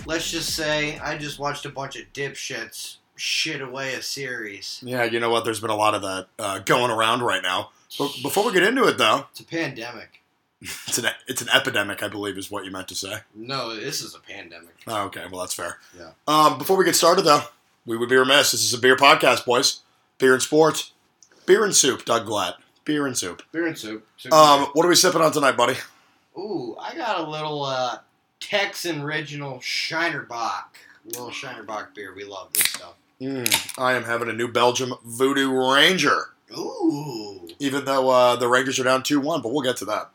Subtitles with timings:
[0.05, 4.81] let's just say I just watched a bunch of dipshits shit away a series.
[4.83, 5.45] Yeah, you know what?
[5.45, 7.71] There's been a lot of that uh, going around right now.
[7.97, 10.21] But before we get into it, though, It's a pandemic.
[10.61, 13.19] it's an it's an epidemic, I believe, is what you meant to say.
[13.35, 14.75] No, this is a pandemic.
[14.87, 15.77] Oh, okay, well that's fair.
[15.97, 16.11] Yeah.
[16.27, 17.43] Um, before we get started, though,
[17.85, 18.51] we would be remiss.
[18.51, 19.81] This is a beer podcast, boys.
[20.17, 20.93] Beer and sports,
[21.45, 22.05] beer and soup.
[22.05, 22.55] Doug Glatt,
[22.87, 23.43] beer and soup.
[23.51, 24.07] Beer and soup.
[24.17, 25.75] Soup Um, what are we sipping on tonight, buddy?
[26.37, 27.99] Ooh, I got a little uh,
[28.39, 30.77] Texan original Shiner Bock.
[31.05, 32.13] Little Shiner Bock beer.
[32.15, 32.95] We love this stuff.
[33.21, 36.29] Mm, I am having a New Belgium Voodoo Ranger.
[36.57, 37.47] Ooh.
[37.59, 40.09] Even though uh, the Rangers are down two one, but we'll get to that.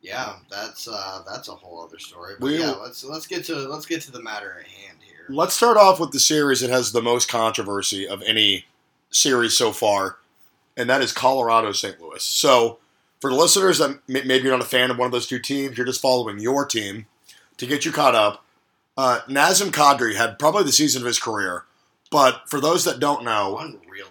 [0.00, 2.34] Yeah, that's uh, that's a whole other story.
[2.38, 5.26] But We- yeah, let's let's get to let's get to the matter at hand here.
[5.28, 8.66] Let's start off with the series that has the most controversy of any
[9.10, 10.18] series so far,
[10.78, 12.00] and that is Colorado St.
[12.00, 12.22] Louis.
[12.22, 12.78] So,
[13.20, 15.76] for the listeners that maybe you're not a fan of one of those two teams,
[15.76, 17.06] you're just following your team
[17.56, 18.44] to get you caught up.
[18.96, 21.64] Uh, Nazem Kadri had probably the season of his career,
[22.12, 24.08] but for those that don't know, Unreal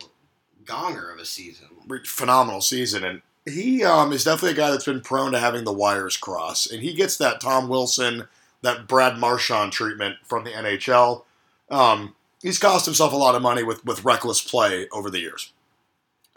[0.65, 1.67] gonger of a season.
[2.03, 5.73] phenomenal season, and he um, is definitely a guy that's been prone to having the
[5.73, 8.27] wires cross, and he gets that Tom Wilson,
[8.61, 11.23] that Brad Marchand treatment from the NHL.
[11.69, 15.53] Um, he's cost himself a lot of money with with reckless play over the years.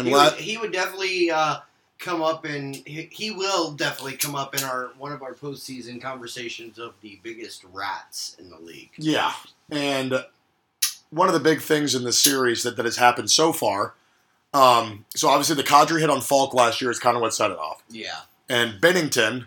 [0.06, 1.59] He would, he would definitely uh,
[1.98, 6.01] come up and he, he will definitely come up in our one of our postseason
[6.01, 8.91] conversations of the biggest rats in the league.
[8.97, 9.33] yeah,
[9.70, 10.24] and
[11.11, 13.95] one of the big things in this series that, that has happened so far.
[14.52, 17.51] Um, so obviously the Kadri hit on Faulk last year is kind of what set
[17.51, 17.83] it off.
[17.89, 19.47] Yeah, And Binnington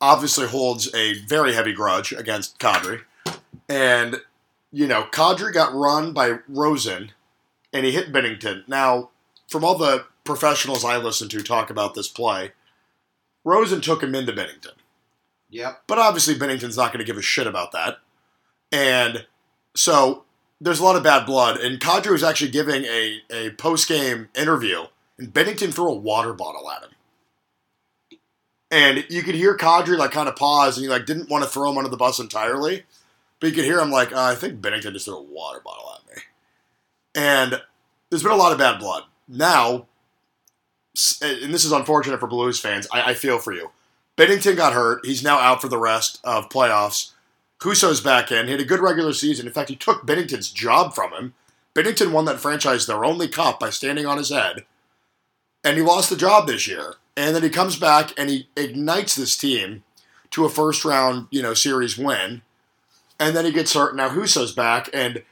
[0.00, 3.02] obviously holds a very heavy grudge against Kadri.
[3.68, 4.16] And,
[4.72, 7.12] you know, Kadri got run by Rosen
[7.72, 8.66] and he hit Binnington.
[8.66, 9.10] Now,
[9.50, 12.52] from all the professionals I listen to talk about this play,
[13.44, 14.74] Rosen took him into Binnington.
[15.50, 15.82] yep.
[15.86, 17.98] But obviously, Binnington's not going to give a shit about that.
[18.70, 19.26] And
[19.74, 20.24] so
[20.60, 21.58] there's a lot of bad blood.
[21.58, 24.84] And Kadri was actually giving a, a post game interview,
[25.18, 26.90] and Binnington threw a water bottle at him.
[28.70, 31.50] And you could hear Kadri like kind of pause, and he like didn't want to
[31.50, 32.84] throw him under the bus entirely,
[33.40, 35.92] but you could hear him like, uh, I think Binnington just threw a water bottle
[35.96, 36.22] at me.
[37.16, 37.60] And
[38.10, 39.04] there's been a lot of bad blood.
[39.30, 39.86] Now,
[41.22, 42.88] and this is unfortunate for Blues fans.
[42.92, 43.70] I, I feel for you.
[44.16, 45.06] Binnington got hurt.
[45.06, 47.12] He's now out for the rest of playoffs.
[47.62, 48.46] Husso's back in.
[48.46, 49.46] He had a good regular season.
[49.46, 51.34] In fact, he took Binnington's job from him.
[51.74, 54.64] Binnington won that franchise their only cup by standing on his head.
[55.62, 56.94] And he lost the job this year.
[57.16, 59.84] And then he comes back and he ignites this team
[60.30, 62.42] to a first round, you know, series win.
[63.20, 63.94] And then he gets hurt.
[63.94, 65.22] Now Husso's back and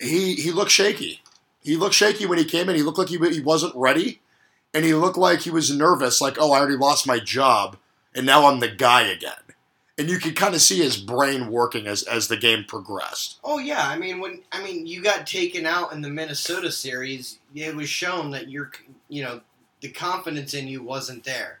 [0.00, 1.21] he he looked shaky.
[1.62, 2.76] He looked shaky when he came in.
[2.76, 4.20] He looked like he, he wasn't ready.
[4.74, 7.76] And he looked like he was nervous, like, oh, I already lost my job
[8.14, 9.32] and now I'm the guy again.
[9.98, 13.38] And you could kind of see his brain working as, as the game progressed.
[13.44, 17.38] Oh yeah, I mean when I mean you got taken out in the Minnesota series,
[17.54, 18.72] it was shown that you're
[19.08, 19.42] you know
[19.80, 21.60] the confidence in you wasn't there,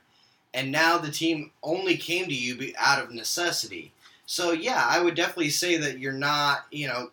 [0.54, 3.92] and now the team only came to you out of necessity.
[4.24, 7.10] So yeah, I would definitely say that you're not you know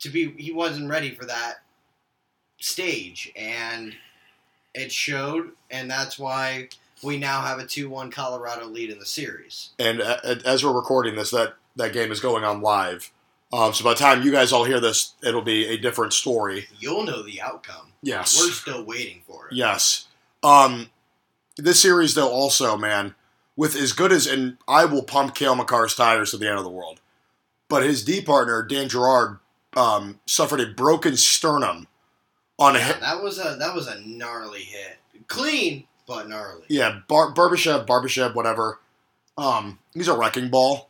[0.00, 1.60] to be he wasn't ready for that
[2.58, 3.94] stage, and
[4.74, 6.68] it showed, and that's why
[7.02, 9.70] we now have a two-one Colorado lead in the series.
[9.78, 13.10] And uh, as we're recording this, that, that game is going on live.
[13.52, 16.68] Um, so by the time you guys all hear this, it'll be a different story.
[16.78, 17.92] You'll know the outcome.
[18.02, 18.38] Yes.
[18.38, 19.54] We're still waiting for it.
[19.54, 20.06] Yes.
[20.42, 20.90] Um,
[21.56, 23.16] this series, though, also, man,
[23.56, 26.64] with as good as, and I will pump Cale Makar's tires to the end of
[26.64, 27.00] the world,
[27.68, 29.38] but his D partner, Dan Girard,
[29.76, 31.87] um, suffered a broken sternum
[32.58, 33.00] on a Yeah, hit.
[33.00, 34.98] that was a that was a gnarly hit.
[35.26, 36.64] Clean, but gnarly.
[36.68, 38.80] Yeah, Bar- Barbashev, Barbashev, whatever.
[39.36, 40.88] Um, he's a wrecking ball.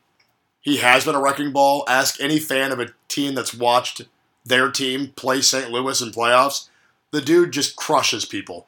[0.61, 1.85] He has been a wrecking ball.
[1.89, 4.03] Ask any fan of a team that's watched
[4.45, 5.71] their team play St.
[5.71, 6.69] Louis in playoffs.
[7.11, 8.67] The dude just crushes people.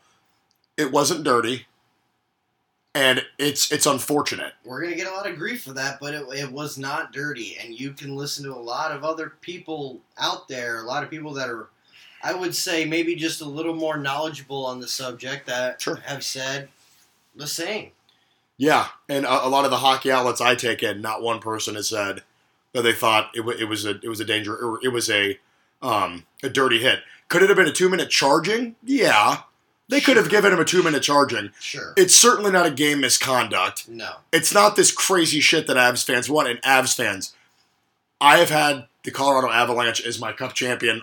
[0.76, 1.66] It wasn't dirty,
[2.94, 4.52] and it's it's unfortunate.
[4.64, 7.56] We're gonna get a lot of grief for that, but it, it was not dirty,
[7.62, 11.10] and you can listen to a lot of other people out there, a lot of
[11.10, 11.68] people that are,
[12.22, 15.96] I would say, maybe just a little more knowledgeable on the subject that Sure.
[16.06, 16.68] have said
[17.34, 17.92] the same.
[18.56, 21.76] Yeah, and a, a lot of the hockey outlets I take in, not one person
[21.76, 22.22] has said
[22.72, 25.08] that they thought it, wa it was a it was a danger or it was
[25.08, 25.38] a
[25.82, 27.00] um, a dirty hit.
[27.28, 28.76] Could it have been a two minute charging?
[28.84, 29.42] Yeah,
[29.88, 31.52] they could have given him a two minute charging.
[31.58, 31.94] Sure.
[31.96, 33.88] It's certainly not a game misconduct.
[33.88, 34.16] no.
[34.30, 36.48] It's not this crazy shit that Avs fans want.
[36.48, 37.34] And Avs fans,
[38.20, 41.02] I have had the Colorado Avalanche as my cup champion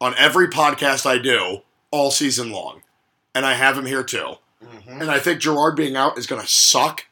[0.00, 2.82] on every podcast I do all season long,
[3.34, 4.36] and I have him here too.
[4.62, 5.00] Mhm.
[5.02, 7.06] And I think Girard being out is going to suck,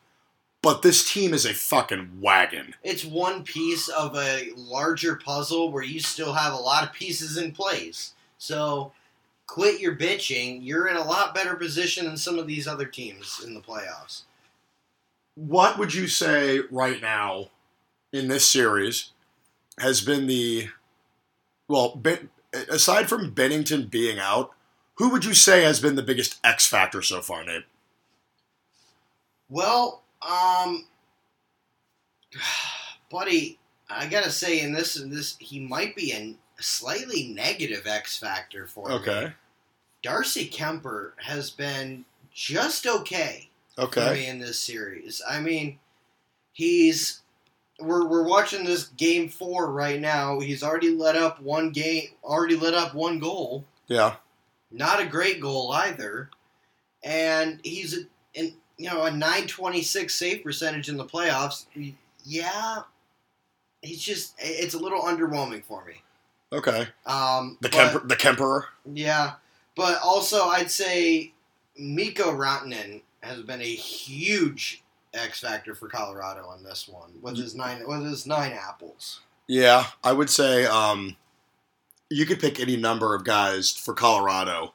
[0.63, 2.75] but this team is a fucking wagon.
[2.83, 7.37] It's one piece of a larger puzzle where you still have a lot of pieces
[7.37, 8.13] in place.
[8.39, 8.93] So
[9.47, 10.61] quit your bitching.
[10.63, 14.23] You're in a lot better position than some of these other teams in the playoffs.
[15.35, 17.51] What would you say right now
[18.13, 19.11] in this series
[19.79, 20.69] has been the
[21.69, 22.01] well,
[22.53, 24.53] aside from Binnington being out,
[24.95, 27.65] who would you say has been the biggest X factor so far, Nate?
[29.49, 30.87] Well, um,
[33.11, 33.59] buddy,
[33.89, 38.67] I gotta say, in this, in this, he might be a slightly negative X factor
[38.67, 38.95] for me.
[38.97, 39.33] Okay.
[40.03, 44.13] Darcy Kuemper has been just okay for Okay.
[44.15, 45.23] me in this series.
[45.29, 45.79] I mean,
[46.53, 47.21] he's
[47.81, 50.41] we're we're watching this game four right now.
[50.41, 53.65] He's already let up one game, already let up one goal.
[53.87, 54.17] Yeah.
[54.71, 56.29] Not a great goal either,
[57.03, 58.01] and he's a,
[58.35, 61.65] in you know a nine twenty six save percentage in the playoffs.
[62.25, 62.83] Yeah,
[63.81, 66.03] he's just it's a little underwhelming for me.
[66.53, 66.89] Okay.
[67.07, 68.65] Um, The Kuemper, the Kemperer.
[68.93, 69.33] yeah,
[69.77, 71.33] but also I'd say
[71.79, 74.83] Mikko Rantanen has been a huge
[75.15, 79.21] X factor for Colorado on this one with his nine with his nine apples.
[79.47, 81.17] Yeah, I would say um,
[82.11, 84.75] you could pick any number of guys for Colorado,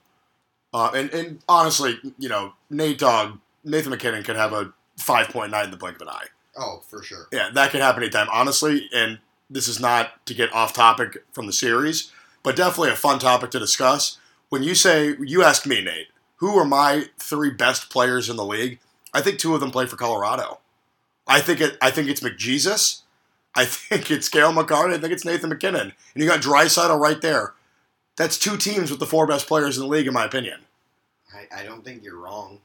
[0.74, 5.52] uh, and and honestly, you know, Nate Dogg, Nathan MacKinnon could have a five point
[5.52, 6.28] nine in the blink of an eye.
[6.58, 7.28] Oh, for sure.
[7.32, 8.28] Yeah, that can happen anytime.
[8.32, 9.20] Honestly, and
[9.50, 12.12] this is not to get off topic from the series,
[12.44, 14.18] but definitely a fun topic to discuss.
[14.50, 16.08] When you say you ask me, Nate,
[16.38, 18.80] who are my three best players in the league?
[19.14, 20.60] I think two of them play for Colorado.
[21.28, 21.78] I think it.
[21.82, 23.02] I think it's McJesus.
[23.56, 24.96] I think it's Kale McCartney.
[24.96, 25.94] I think it's Nathan MacKinnon.
[26.14, 27.54] And you got Draisaitl right there.
[28.16, 30.62] That's two teams with the four best players in the league, in my opinion.
[31.34, 32.60] I, I don't think you're wrong.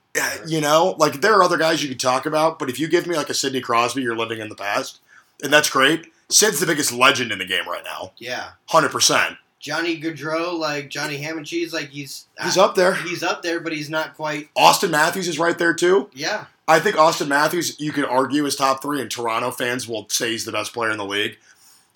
[0.46, 3.06] You know, like there are other guys you could talk about, but if you give
[3.06, 4.98] me like a Sidney Crosby, you're living in the past,
[5.42, 6.12] and that's great.
[6.28, 9.36] Sid's the biggest legend in the game right now, Yeah, hundred percent.
[9.60, 12.94] Johnny Gaudreau, like Johnny Ham and Cheese, like he's He's up there.
[12.94, 14.48] He's up there, but he's not quite.
[14.56, 16.08] Auston Matthews is right there too.
[16.12, 20.06] Yeah, I think Auston Matthews, you could argue is top three, and Toronto fans will
[20.08, 21.38] say he's the best player in the league.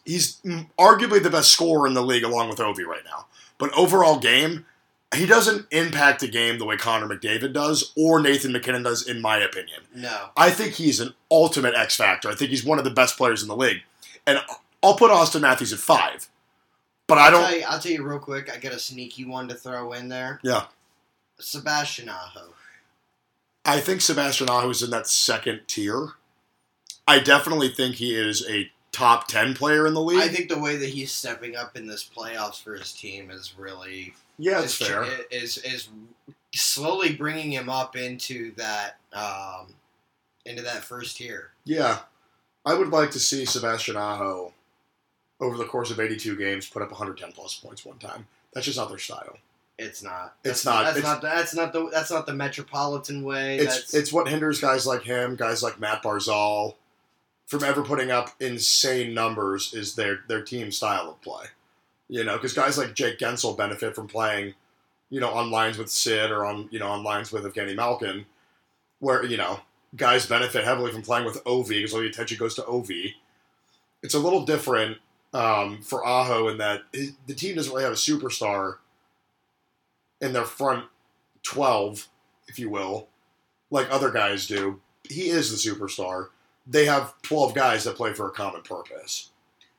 [0.05, 0.41] He's
[0.79, 3.27] arguably the best scorer in the league, along with Ovi right now.
[3.59, 4.67] But overall game,
[5.15, 9.21] he doesn't impact the game the way Connor McDavid does or Nathan MacKinnon does, in
[9.21, 9.83] my opinion.
[9.95, 12.29] no, I think he's an ultimate X factor.
[12.29, 13.83] I think he's one of the best players in the league,
[14.27, 14.41] and
[14.83, 16.29] I'll put Auston Matthews at five.
[17.13, 17.45] But I I'll don't.
[17.45, 18.51] tell, you, I'll tell you real quick.
[18.51, 20.41] I got a sneaky one to throw in there.
[20.43, 20.65] Yeah.
[21.39, 22.55] Sebastian Aho.
[23.67, 26.13] I think Sebastian Aho is in that second tier.
[27.07, 30.23] I definitely think he is a top ten player in the league.
[30.23, 33.53] I think the way that he's stepping up in this playoffs for his team is
[33.59, 35.05] really yeah, it's is, fair.
[35.31, 35.91] is is
[36.55, 39.75] slowly bringing him up into that um,
[40.47, 41.51] into that first tier.
[41.67, 41.99] Yeah,
[42.65, 44.55] I would like to see Sebastian Aho
[45.43, 48.27] over the course of 82 games put up 110 plus points one time.
[48.55, 49.37] That's just not their style.
[49.79, 50.37] It's not.
[50.45, 50.85] It's That's- not.
[50.85, 51.23] That's It's- not.
[51.23, 51.89] That's not the.
[51.91, 53.59] That's not the metropolitan way.
[53.59, 56.77] It's that's, it's what hinders guys like him, guys like Matt Barzal,
[57.47, 61.47] from ever putting up insane numbers is their their team style of play.
[62.09, 64.55] You know, because guys like Jake Guentzel benefit from playing,
[65.09, 68.27] you know, on lines with Sid or on you know on lines with Evgeny Malkin,
[69.01, 69.61] where you know
[69.97, 72.91] guys benefit heavily from playing with Ov because all the attention goes to Ov.
[74.03, 74.99] It's a little different
[75.33, 78.77] um, for Aho in that his, the team doesn't really have a superstar
[80.21, 80.85] in their front
[81.43, 82.09] twelve,
[82.49, 83.09] if you will
[83.73, 84.81] like other guys do.
[85.09, 86.29] He is the superstar.
[86.65, 89.31] They have 12 guys that play for a common purpose,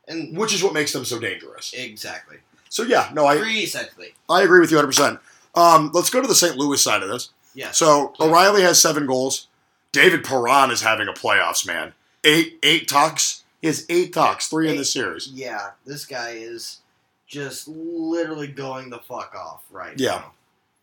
[0.05, 1.73] and which is what makes them so dangerous.
[1.73, 2.37] exactly.
[2.67, 4.15] So, yeah, no, I, Precisely.
[4.27, 5.19] I agree with you 100%.
[5.53, 6.57] Um, let's go to the St.
[6.57, 7.29] Louis side of this.
[7.53, 7.77] Yes.
[7.77, 8.13] So.
[8.19, 9.47] O'Reilly has seven goals.
[9.91, 11.93] David Perron is having a playoffs, man.
[12.23, 13.42] Eight eight tucks.
[13.63, 15.27] Has eight talks, three in the series.
[15.29, 16.79] yeah, this guy is
[17.25, 20.15] just literally going the fuck off right Yeah.
[20.17, 20.33] now.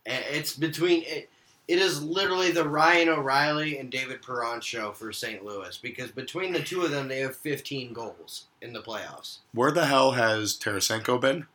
[0.06, 1.28] And it's between it.
[1.68, 5.44] It is literally the Ryan O'Reilly and David Perron show for St.
[5.44, 9.38] Louis because between the two of them, they have 15 goals in the playoffs.
[9.52, 11.46] Where the hell has Tarasenko been?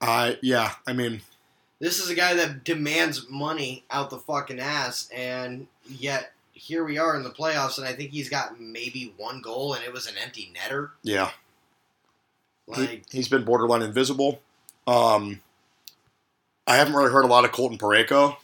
[0.00, 1.20] I yeah, I mean,
[1.78, 6.98] This is a guy that demands money out the fucking ass, and yet here we
[6.98, 10.06] are in the playoffs, and I think he's got maybe one goal, and it was
[10.06, 10.90] an empty netter.
[11.02, 11.30] yeah,
[12.66, 14.40] Like, he, has been borderline invisible.
[14.86, 15.40] Um,
[16.66, 18.36] I haven't really heard a lot of Colton Parayko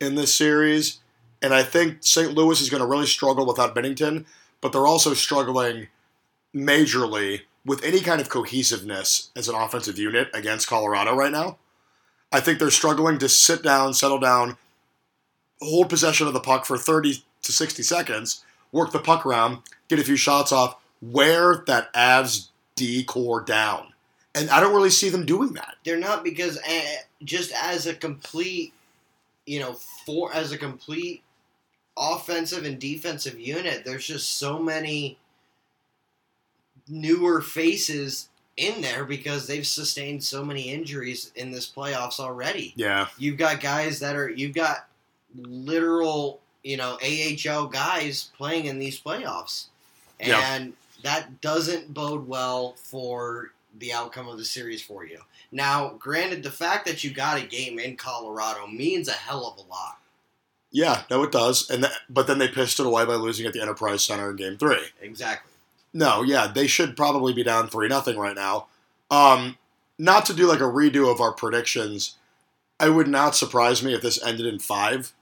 [0.00, 1.00] in this series,
[1.42, 2.32] and I think St.
[2.32, 4.24] Louis is going to really struggle without Binnington,
[4.60, 5.88] but they're also struggling
[6.54, 11.58] majorly with any kind of cohesiveness as an offensive unit against Colorado right now.
[12.32, 14.56] I think they're struggling to sit down, settle down,
[15.60, 19.58] hold possession of the puck for 30 to 60 seconds, work the puck around,
[19.88, 23.92] get a few shots off, wear that Avs D core down.
[24.34, 25.76] And I don't really see them doing that.
[25.84, 28.74] They're not because uh, just as a complete,
[29.46, 31.22] you know, for as a complete
[31.96, 35.16] offensive and defensive unit, there's just so many
[36.88, 42.72] newer faces in there because they've sustained so many injuries in this playoffs already.
[42.76, 43.08] Yeah.
[43.18, 44.85] You've got guys that are you've got
[45.38, 49.66] literal, you know, AHL guys playing in these playoffs.
[50.20, 50.40] Yeah.
[50.54, 55.20] And that doesn't bode well for the outcome of the series for you.
[55.52, 59.64] Now, granted, the fact that you got a game in Colorado means a hell of
[59.64, 59.98] a lot.
[60.72, 61.70] Yeah, no, it does.
[61.70, 64.36] And th- but then they pissed it away by losing at the Enterprise Center in
[64.36, 64.82] Game Three.
[65.00, 65.52] Exactly.
[65.92, 68.66] No, yeah, they should probably be down three nothing right now.
[69.10, 69.56] Um,
[69.98, 72.16] not to do like a redo of our predictions.
[72.78, 75.14] I would not surprise me if this ended in five.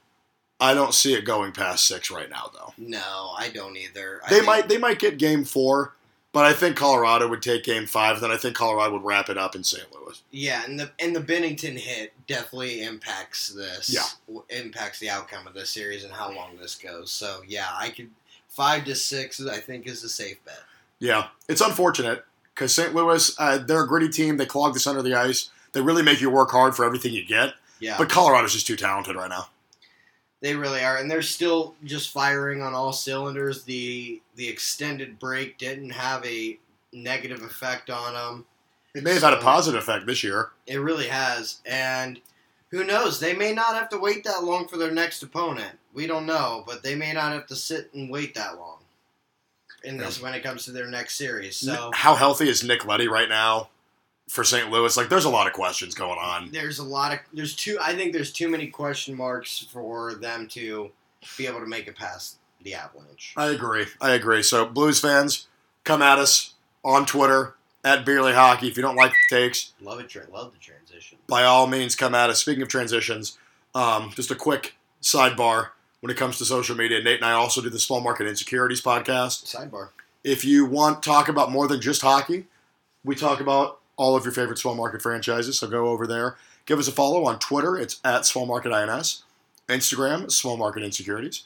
[0.61, 2.73] I don't see it going past six right now, though.
[2.78, 4.20] No, I don't either.
[4.25, 5.94] I They think- might they might get game four,
[6.32, 8.20] but I think Colorado would take game five.
[8.20, 9.84] Then I think Colorado would wrap it up in St.
[9.92, 10.23] Louis.
[10.30, 13.90] Yeah, and the and the Binnington hit definitely impacts this.
[13.90, 14.38] Yeah.
[14.50, 17.11] impacts the outcome of this series and how long this goes.
[17.11, 18.11] So yeah, I could
[18.49, 19.44] five to six.
[19.44, 20.61] I think is a safe bet.
[21.00, 22.94] Yeah, it's unfortunate because St.
[22.94, 24.37] Louis uh, they're a gritty team.
[24.37, 25.50] They clog the center of the ice.
[25.73, 27.54] They really make you work hard for everything you get.
[27.80, 29.49] Yeah, But Colorado's just too talented right now.
[30.45, 33.65] They really are, and they're still just firing on all cylinders.
[33.65, 36.59] The the extended break didn't have a
[36.93, 38.45] negative effect on them.
[38.95, 40.51] It may have had a positive effect this year.
[40.67, 42.21] It really has, and
[42.69, 43.21] who knows?
[43.21, 45.79] They may not have to wait that long for their next opponent.
[45.95, 48.81] We don't know, but they may not have to sit and wait that long
[49.83, 51.57] in this when it comes to their next series.
[51.57, 53.71] So How healthy is Nick Leddy right now
[54.28, 54.71] for St.
[54.71, 54.97] Louis?
[54.97, 56.50] Like, there's a lot of questions going on.
[56.52, 57.78] there's a lot of there's too.
[57.81, 60.90] I think there's too many question marks for them to
[61.38, 63.35] be able to make it past the Avalanche.
[63.37, 63.87] I agree.
[64.00, 64.43] I agree.
[64.43, 65.47] So, Blues fans,
[65.85, 66.54] come at us
[66.85, 67.54] on Twitter
[67.85, 68.69] at Beerly Hockey.
[68.69, 70.09] If you don't like the takes, Love it.
[70.09, 71.19] Tra- love the transition.
[71.28, 72.40] by all means, come at us.
[72.40, 73.38] Speaking of transitions,
[73.75, 75.69] um, just a quick sidebar
[76.00, 77.02] when it comes to social media.
[77.02, 79.45] Nate and I also do the Small Market Insecurities podcast.
[79.54, 79.90] Sidebar.
[80.23, 82.47] If you want to talk about more than just hockey,
[83.04, 85.59] we talk about all of your favorite small market franchises.
[85.59, 86.37] So go over there.
[86.67, 87.77] Give us a follow on Twitter.
[87.77, 89.23] It's at Small Market INS.
[89.69, 91.45] Instagram, Small Market Insecurities.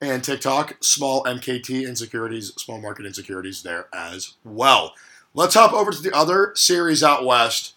[0.00, 4.94] And TikTok, Small MKT Insecurities, Small Market Insecurities there as well.
[5.34, 7.74] Let's hop over to the other series out west.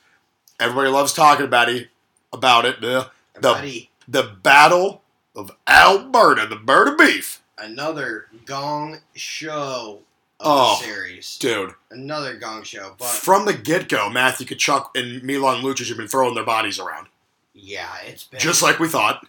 [0.60, 1.90] Everybody loves talking about it.
[2.32, 2.80] About it.
[2.82, 5.02] The, the, the Battle
[5.36, 7.42] of Alberta, the bird of beef.
[7.58, 10.00] another gong show
[10.44, 11.38] Oh, series.
[11.38, 15.98] Dude, Another gong show, but from the get go, Matthew Tkachuk and Milan Lucic have
[15.98, 17.08] been throwing their bodies around.
[17.54, 19.26] yeah, it's been Just like we thought.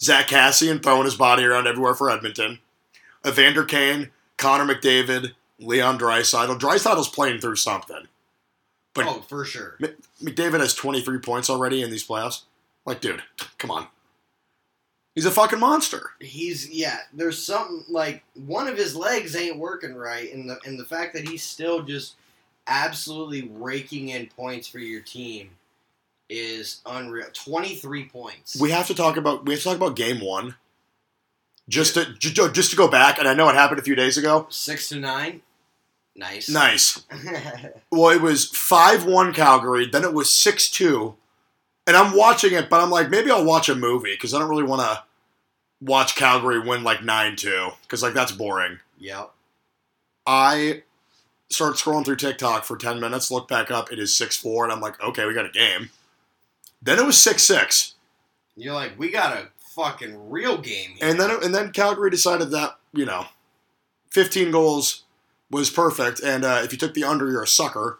[0.00, 2.58] Zack Kassian throwing his body around everywhere for Edmonton.
[3.26, 6.58] Evander Kane, Connor McDavid, Leon Draisaitl.
[6.58, 8.06] Draisaitl's playing through something.
[8.92, 9.78] But oh for sure.
[10.22, 12.42] McDavid has 23 points already in these playoffs.
[12.84, 13.22] Like, dude,
[13.58, 13.86] come on.
[15.14, 16.10] He's a fucking monster.
[16.20, 16.98] He's yeah.
[17.12, 21.14] There's something like one of his legs ain't working right, and the and the fact
[21.14, 22.16] that he's still just
[22.66, 25.50] absolutely raking in points for your team
[26.28, 27.26] is unreal.
[27.32, 28.56] Twenty three points.
[28.60, 30.56] We have to talk about we have to talk about game one.
[31.68, 34.46] Just to just to go back, and I know it happened a few days ago.
[34.50, 35.42] Six to nine.
[36.16, 36.48] Nice.
[36.48, 37.02] Nice.
[37.90, 41.14] Well, it was 5 1 Calgary, then it was 6 2.
[41.86, 44.48] And I'm watching it, but I'm like, maybe I'll watch a movie because I don't
[44.48, 45.02] really want to
[45.80, 48.78] watch Calgary win like 9 2 because, like, that's boring.
[48.98, 49.30] yep.
[50.26, 50.82] I
[51.50, 54.72] start scrolling through TikTok for 10 minutes, look back up, it is 6 4, and
[54.72, 55.90] I'm like, okay, we got a game.
[56.80, 57.94] Then it was 6 6.
[58.56, 61.08] You're like, we got a fucking real game here.
[61.08, 63.26] And then, and then Calgary decided that, you know,
[64.10, 65.02] 15 goals
[65.50, 66.20] was perfect.
[66.20, 67.98] And uh, if you took the under, you're a sucker.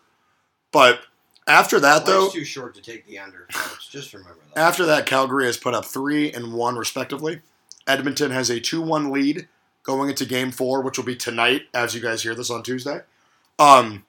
[0.72, 1.00] But
[1.46, 2.30] after that, though.
[2.30, 3.86] Too short to take the under, folks.
[3.88, 4.60] Just remember that.
[4.60, 7.40] After that, Calgary has put up three and one, respectively.
[7.86, 9.48] Edmonton has a 2 1 lead
[9.82, 13.00] going into game four, which will be tonight, as you guys hear this on Tuesday.
[13.58, 14.04] Um,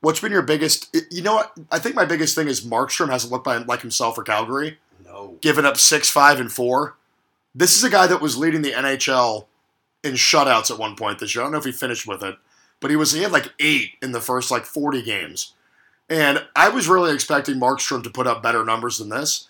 [0.00, 0.94] what's been your biggest.
[1.10, 1.52] You know what?
[1.70, 5.38] I think my biggest thing is Markstrom hasn't looked by, like himself for Calgary, no.
[5.40, 6.96] giving up 6, 5, and 4.
[7.54, 9.46] This is a guy that was leading the NHL
[10.02, 11.42] in shutouts at one point this year.
[11.42, 12.36] I don't know if he finished with it,
[12.80, 15.52] but he was he had like eight in the first like 40 games.
[16.08, 19.48] And I was really expecting Markstrom to put up better numbers than this.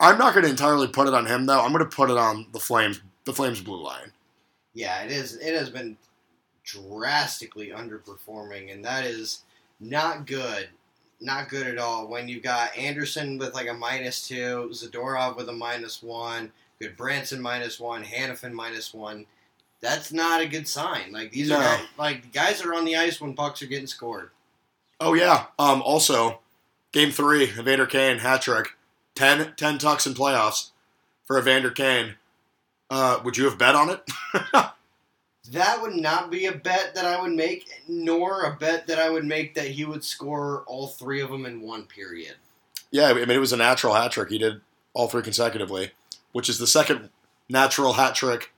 [0.00, 1.60] I'm not going to entirely put it on him though.
[1.60, 4.12] I'm going to put it on the Flames, the Flames blue line.
[4.74, 5.36] Yeah, it is.
[5.36, 5.96] It has been
[6.64, 9.42] drastically underperforming, and that is
[9.80, 10.68] not good.
[11.20, 12.08] not good at all.
[12.08, 16.50] When you've got Anderson with like a minus two, Zadorov with a minus one,
[16.80, 19.26] Gudbranson minus one, Hanifin minus one.
[19.80, 21.12] That's not a good sign.
[21.12, 21.56] Like these No.
[21.58, 24.30] are guys, like guys are on the ice when pucks are getting scored.
[25.02, 25.46] Oh yeah.
[25.58, 25.82] Um.
[25.82, 26.40] Also,
[26.92, 28.68] game three, Evander Kane hat trick,
[29.14, 30.70] 10, 10 tucks in playoffs
[31.24, 32.14] for Evander Kane.
[32.90, 34.10] Uh, would you have bet on it?
[35.50, 39.10] That would not be a bet that I would make, nor a bet that I
[39.10, 42.36] would make that he would score all three of them in one period.
[42.92, 43.08] yeah.
[43.08, 44.28] I mean, it was a natural hat trick.
[44.30, 44.60] He did
[44.94, 45.90] all three consecutively,
[46.30, 47.10] which is the second
[47.48, 48.52] natural hat trick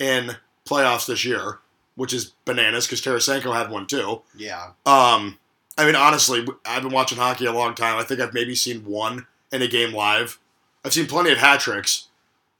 [0.00, 0.32] in
[0.68, 1.60] playoffs this year,
[1.94, 4.22] which is bananas because Tarasenko had one too.
[4.36, 4.72] Yeah.
[4.84, 5.38] Um,
[5.78, 7.98] I mean, honestly, I've been watching hockey a long time.
[7.98, 10.38] I think I've maybe seen one in a game live.
[10.84, 12.08] I've seen plenty of hat tricks.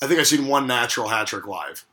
[0.03, 1.87] I think I've seen one natural hat trick live,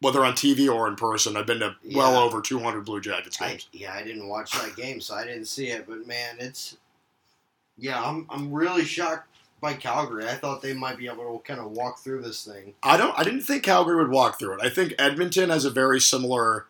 [0.00, 1.36] whether on TV or in person.
[1.36, 2.18] I've been to well Yeah.
[2.20, 3.68] over 200 Blue Jackets I, games.
[3.72, 5.86] yeah, I didn't watch that game, so I didn't see it.
[5.88, 6.76] But man, it's
[7.78, 9.28] yeah, I'm I'm really shocked
[9.60, 10.28] by Calgary.
[10.28, 12.74] I thought they might be able to kind of walk through this thing.
[12.82, 13.18] I don't.
[13.18, 14.60] I didn't think Calgary would walk through it.
[14.62, 16.66] I think Edmonton has a very similar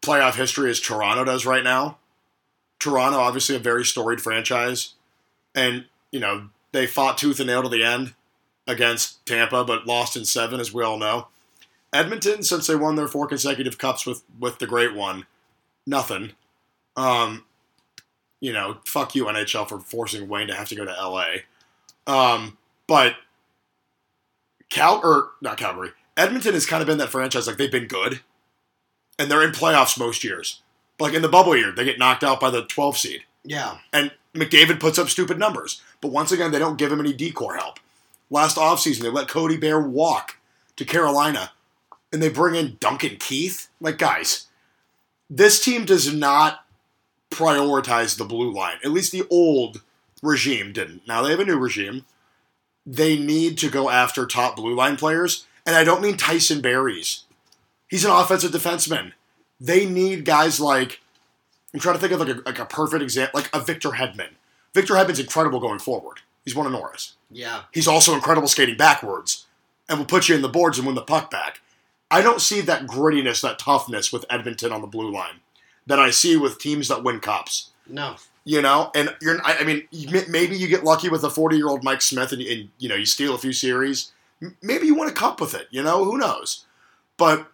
[0.00, 1.98] playoff history as Toronto does right now.
[2.82, 4.94] Toronto, obviously, a very storied franchise,
[5.54, 8.14] and you know they fought tooth and nail to the end
[8.66, 11.28] against Tampa, but lost in seven, as we all know.
[11.92, 15.26] Edmonton, since they won their four consecutive cups with with the Great One,
[15.86, 16.32] nothing.
[16.96, 17.44] Um,
[18.40, 21.26] you know, fuck you NHL for forcing Wayne to have to go to LA.
[22.08, 22.58] Um,
[22.88, 23.14] but
[24.70, 27.46] Cal or not Calgary, Edmonton has kind of been that franchise.
[27.46, 28.22] Like they've been good,
[29.20, 30.62] and they're in playoffs most years.
[30.98, 34.12] Like in the bubble year, they get knocked out by the 12 seed, Yeah, and
[34.34, 35.82] McDavid puts up stupid numbers.
[36.00, 37.78] But once again, they don't give him any decor help.
[38.30, 40.38] Last offseason, they let Cody Bear walk
[40.76, 41.52] to Carolina,
[42.12, 43.68] and they bring in Duncan Keith.
[43.80, 44.46] Like guys,
[45.28, 46.64] this team does not
[47.30, 48.76] prioritize the blue line.
[48.84, 49.82] At least the old
[50.22, 51.06] regime didn't.
[51.06, 52.04] Now they have a new regime.
[52.86, 57.24] They need to go after top blue line players, and I don't mean Tyson Berries.
[57.88, 59.12] He's an offensive defenseman.
[59.62, 61.00] They need guys like
[61.72, 64.30] I'm trying to think of like a, like a perfect example, like a Victor Hedman.
[64.74, 66.18] Victor Hedman's incredible going forward.
[66.44, 67.14] He's one of Norris.
[67.30, 69.46] yeah, He's also incredible skating backwards
[69.88, 71.60] and will put you in the boards and win the puck back.
[72.10, 75.40] I don't see that grittiness, that toughness with Edmonton on the blue line
[75.86, 77.70] that I see with teams that win cups.
[77.88, 79.40] no, You know, and you're.
[79.44, 79.86] I I mean,
[80.28, 82.96] maybe you get lucky with a 40 year old Mike Smith, and, and you know
[82.96, 84.12] you steal a few series.
[84.60, 85.68] Maybe you win a cup with it.
[85.70, 86.64] You know, who knows?
[87.16, 87.46] But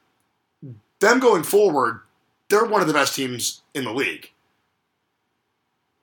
[1.00, 2.00] them going forward,
[2.48, 4.30] they're one of the best teams in the league.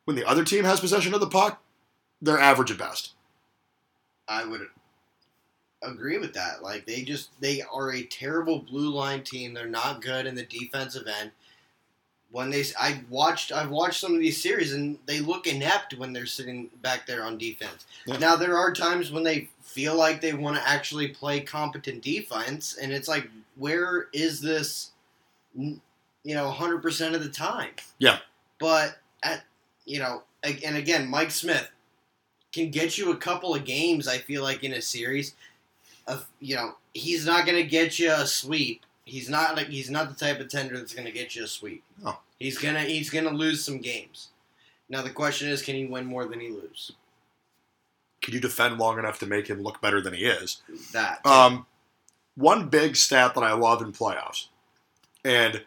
[0.05, 1.62] When the other team has possession of the puck,
[2.21, 3.13] they're average at best.
[4.27, 4.67] I would
[5.81, 6.63] agree with that.
[6.63, 9.53] Like they just they are a terrible blue line team.
[9.53, 11.31] They're not good in the defensive end.
[12.31, 16.12] When they, I watched, I've watched some of these series, and they look inept when
[16.12, 17.86] they're sitting back there on defense.
[18.05, 18.17] Yeah.
[18.17, 22.77] Now there are times when they feel like they want to actually play competent defense,
[22.81, 24.91] and it's like, where is this?
[25.55, 25.79] You
[26.23, 27.71] know, hundred percent of the time.
[27.99, 28.19] Yeah.
[28.59, 29.43] But at
[29.85, 31.69] you know, and again, Mike Smith
[32.51, 34.07] can get you a couple of games.
[34.07, 35.35] I feel like in a series,
[36.07, 38.85] of you know, he's not going to get you a sweep.
[39.03, 41.47] He's not like he's not the type of tender that's going to get you a
[41.47, 41.83] sweep.
[42.03, 42.17] No.
[42.39, 44.29] He's gonna he's gonna lose some games.
[44.89, 46.91] Now the question is, can he win more than he lose?
[48.21, 50.61] Can you defend long enough to make him look better than he is?
[50.91, 51.65] That Um,
[52.35, 54.47] one big stat that I love in playoffs,
[55.23, 55.63] and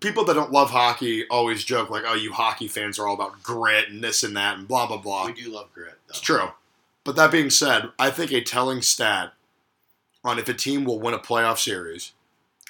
[0.00, 3.42] people that don't love hockey always joke like, "Oh, you hockey fans are all about
[3.42, 5.98] grit and this and that and blah blah blah." we do love grit.
[6.06, 6.12] Though.
[6.12, 6.52] It's true.
[7.04, 9.34] But that being said, I think a telling stat
[10.24, 12.12] on if a team will win a playoff series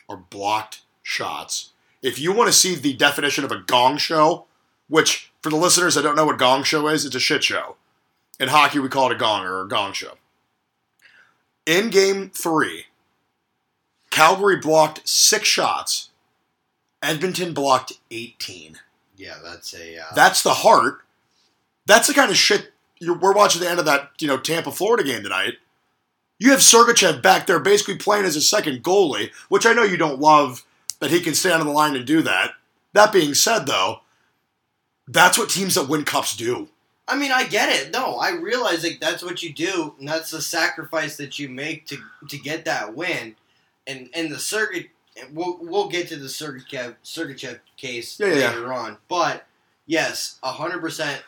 [0.08, 1.70] are blocked shots.
[2.02, 4.46] If you want to see the definition of a gong show,
[4.88, 7.76] which for the listeners that don't know what gong show is, it's a shit show.
[8.40, 10.14] In hockey, we call it a gong or a gong show.
[11.66, 12.86] In game three,
[14.10, 16.10] Calgary blocked six shots.
[17.02, 18.78] Edmonton blocked 18.
[19.16, 21.02] Yeah, that's a uh, That's the heart.
[21.86, 24.70] That's the kind of shit you're, we're watching the end of that, you know, Tampa
[24.70, 25.54] Florida game tonight.
[26.38, 29.96] You have Sergachev back there basically playing as a second goalie, which I know you
[29.96, 30.64] don't love
[31.00, 32.52] that he can stand on the line and do that.
[32.92, 34.00] That being said, though,
[35.06, 36.68] that's what teams that win cups do.
[37.06, 37.92] I mean, I get it.
[37.92, 41.86] No, I realize like that's what you do, and that's the sacrifice that you make
[41.86, 43.36] to to get that win.
[43.86, 44.86] And and the circuit,
[45.32, 48.48] we'll we'll get to the circuit Sergachev case Yeah, yeah, yeah.
[48.50, 48.96] later on.
[49.08, 49.46] But
[49.86, 51.22] yes, hundred percent.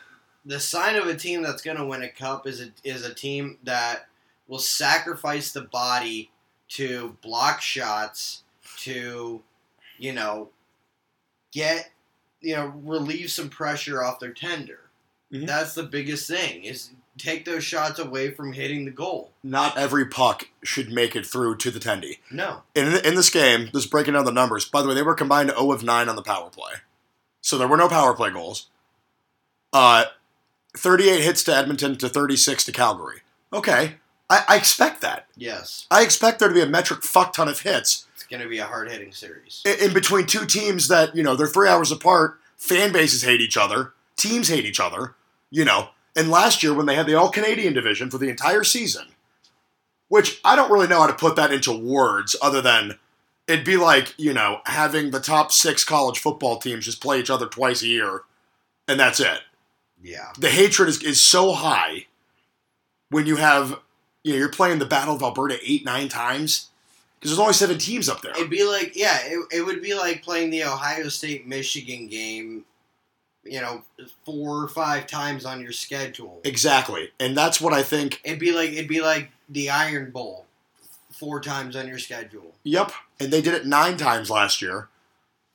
[0.45, 3.13] The sign of a team that's going to win a cup is a is a
[3.13, 4.07] team that
[4.47, 6.31] will sacrifice the body
[6.69, 8.43] to block shots,
[8.77, 9.43] to
[9.99, 10.49] you know
[11.51, 11.91] get
[12.41, 14.79] you know relieve some pressure off their tender.
[15.31, 15.45] Mhm.
[15.47, 19.31] That's the biggest thing is take those shots away from hitting the goal.
[19.43, 22.19] Not every puck should make it through to the tendy.
[22.31, 22.61] No.
[22.75, 25.49] In, in this game, just breaking down the numbers, by the way, they were combined
[25.49, 26.73] 0 of 9 on the power play.
[27.41, 28.67] So there were no power play goals.
[29.73, 30.05] Uh,
[30.75, 33.21] 38 hits to Edmonton to 36 to Calgary.
[33.51, 33.95] Okay,
[34.29, 35.27] I, I expect that.
[35.35, 35.87] Yes.
[35.89, 38.59] I expect there to be a metric fuck ton of hits It's going to be
[38.59, 39.61] a hard hitting series.
[39.65, 42.39] in, in between two teams that, you know, they're three hours apart.
[42.57, 43.93] Fan bases hate each other.
[44.17, 45.13] Teams hate each other,
[45.51, 45.89] you know.
[46.15, 49.05] And last year, when they had the All Canadian division for the entire season,
[50.07, 52.97] which I don't really know how to put that into words other than
[53.47, 57.29] it'd be like, you know, having the top six college football teams just play each
[57.29, 58.21] other twice a year,
[58.87, 59.39] and that's it.
[60.01, 60.31] Yeah.
[60.37, 62.07] The hatred is, is so high
[63.09, 63.79] when you have,
[64.23, 66.69] you know, you're playing the Battle of Alberta eight, nine times
[67.15, 68.31] because there's only seven teams up there.
[68.31, 72.65] It'd be like, yeah, it, it would be like playing the Ohio State Michigan game,
[73.49, 73.83] you know,
[74.25, 76.41] four or five times on your schedule.
[76.43, 77.11] Exactly.
[77.19, 78.21] And that's what I think.
[78.23, 80.45] It'd be like it'd be like the Iron Bowl,
[81.11, 82.53] four times on your schedule.
[82.63, 82.91] Yep.
[83.19, 84.89] And they did it nine times last year.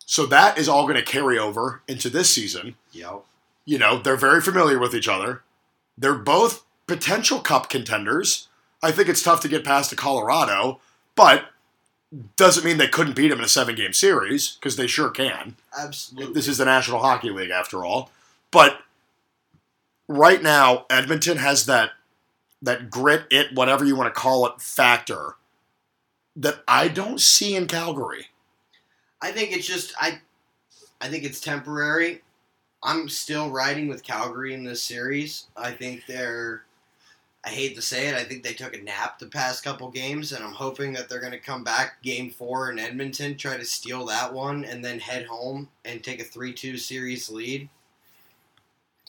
[0.05, 2.74] So that is all going to carry over into this season.
[2.92, 3.22] Yep.
[3.64, 5.42] You know, they're very familiar with each other.
[5.96, 8.48] They're both potential cup contenders.
[8.83, 10.81] I think it's tough to get past to Colorado,
[11.14, 11.46] but
[12.37, 15.57] doesn't mean they couldn't beat them in a seven game series because they sure can.
[15.79, 16.35] Absolutely.
[16.35, 18.11] This is the National Hockey League after all.
[18.51, 18.81] But
[20.09, 21.92] right now, Edmonton has that
[22.61, 25.35] that grit, it, whatever you want to call it, factor
[26.37, 28.27] that I don't see in Calgary.
[29.20, 30.20] I think it's just I
[31.01, 32.22] I think it's temporary.
[32.83, 35.46] I'm still riding with Calgary in this series.
[35.57, 36.64] I think they're
[37.44, 40.33] I hate to say it, I think they took a nap the past couple games
[40.33, 43.64] and I'm hoping that they're going to come back game 4 in Edmonton, try to
[43.64, 47.68] steal that one and then head home and take a 3-2 series lead.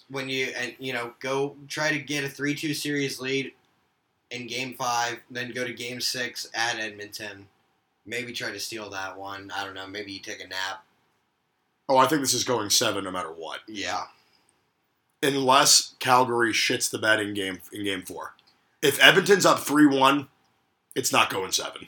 [0.09, 3.53] When you and you know, go try to get a 3-2 series lead
[4.31, 7.47] in game 5, then go to game 6 at Edmonton
[8.05, 9.51] maybe try to steal that one.
[9.55, 9.87] I don't know.
[9.87, 10.83] Maybe you take a nap.
[11.89, 13.59] Oh, I think this is going seven no matter what.
[13.67, 14.03] Yeah.
[15.23, 18.33] Unless Calgary shits the bed in game in game four.
[18.81, 20.27] If Edmonton's up three one,
[20.95, 21.87] it's not going seven.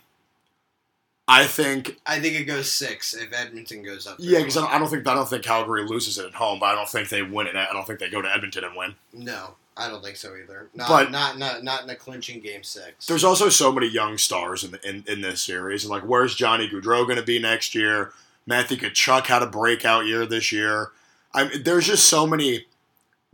[1.28, 4.18] I think I think it goes six if Edmonton goes up.
[4.20, 6.60] yeah, because I don't, I don't think I don't think Calgary loses it at home,
[6.60, 7.56] but I don't think they win it.
[7.56, 8.96] I don't think they go to Edmonton and win.
[9.12, 10.70] No, I don't think so either.
[10.76, 13.08] Not, But- not not not in a clinching game six.
[13.08, 16.36] There's also so many young stars in, the, in in this series, and like, where's
[16.36, 18.12] Johnny Gaudreau going to be next year?
[18.46, 20.92] Matthew Tkachuk had a breakout year this year.
[21.34, 22.68] I mean, there's just so many.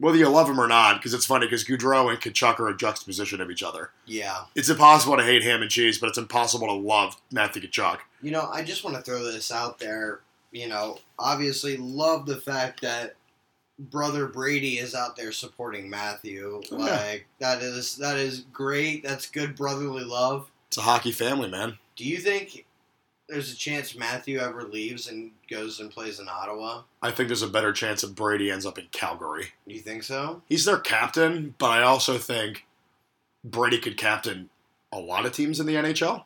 [0.02, 2.76] Whether you love him or not, because it's funny because Gaudreau and Tkachuk are a
[2.76, 3.92] juxtaposition of each other.
[4.06, 4.46] yeah.
[4.56, 8.00] It's impossible to hate ham and cheese, but it's impossible to love Matthew Tkachuk.
[8.22, 10.22] You know, I just want to throw this out there.
[10.52, 13.16] You know, obviously, love the fact that
[13.80, 16.62] brother Brady is out there supporting Matthew.
[16.72, 16.98] Oh, yeah.
[16.98, 19.04] Like that is that is great.
[19.04, 20.52] That's good brotherly love.
[20.68, 21.78] It's a hockey family, man.
[21.96, 22.66] Do you think
[23.32, 26.82] there's a chance Matthew ever leaves and goes and plays in Ottawa?
[27.02, 29.54] I think there's a better chance that Brady ends up in Calgary.
[29.68, 30.42] Do you think so?
[30.50, 32.66] He's their captain, but I also think
[33.44, 34.50] Brady could captain
[34.92, 36.26] a lot of teams in the NHL.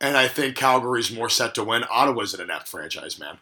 [0.00, 1.84] And I think Calgary's more set to win.
[1.88, 3.38] Ottawa's an inept franchise, man.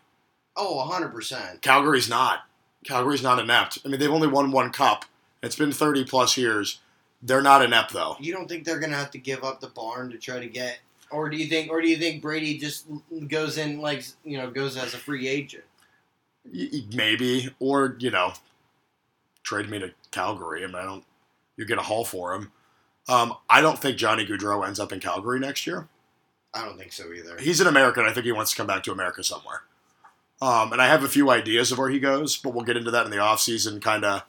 [0.54, 1.62] Oh, 100%.
[1.62, 2.40] Calgary's not.
[2.84, 3.78] Calgary's not inept.
[3.84, 5.04] I mean, they've only won one cup.
[5.42, 6.80] It's been 30 plus years.
[7.22, 8.16] They're not inept, though.
[8.20, 10.78] You don't think they're gonna have to give up the barn to try to get,
[11.10, 12.86] or do you think, or do you think Brady just
[13.28, 15.64] goes in like you know goes as a free agent?
[16.94, 17.50] Maybe.
[17.58, 18.32] Or, you know,
[19.42, 20.64] trade me to Calgary.
[20.64, 21.04] I mean, I don't.
[21.56, 22.52] You get a haul for him.
[23.08, 25.88] Um, I don't think Johnny Gaudreau ends up in Calgary next year.
[26.54, 27.38] I don't think so either.
[27.38, 28.04] He's an American.
[28.04, 29.62] I think he wants to come back to America somewhere.
[30.40, 32.92] Um, and I have a few ideas of where he goes, but we'll get into
[32.92, 34.22] that in the offseason kind of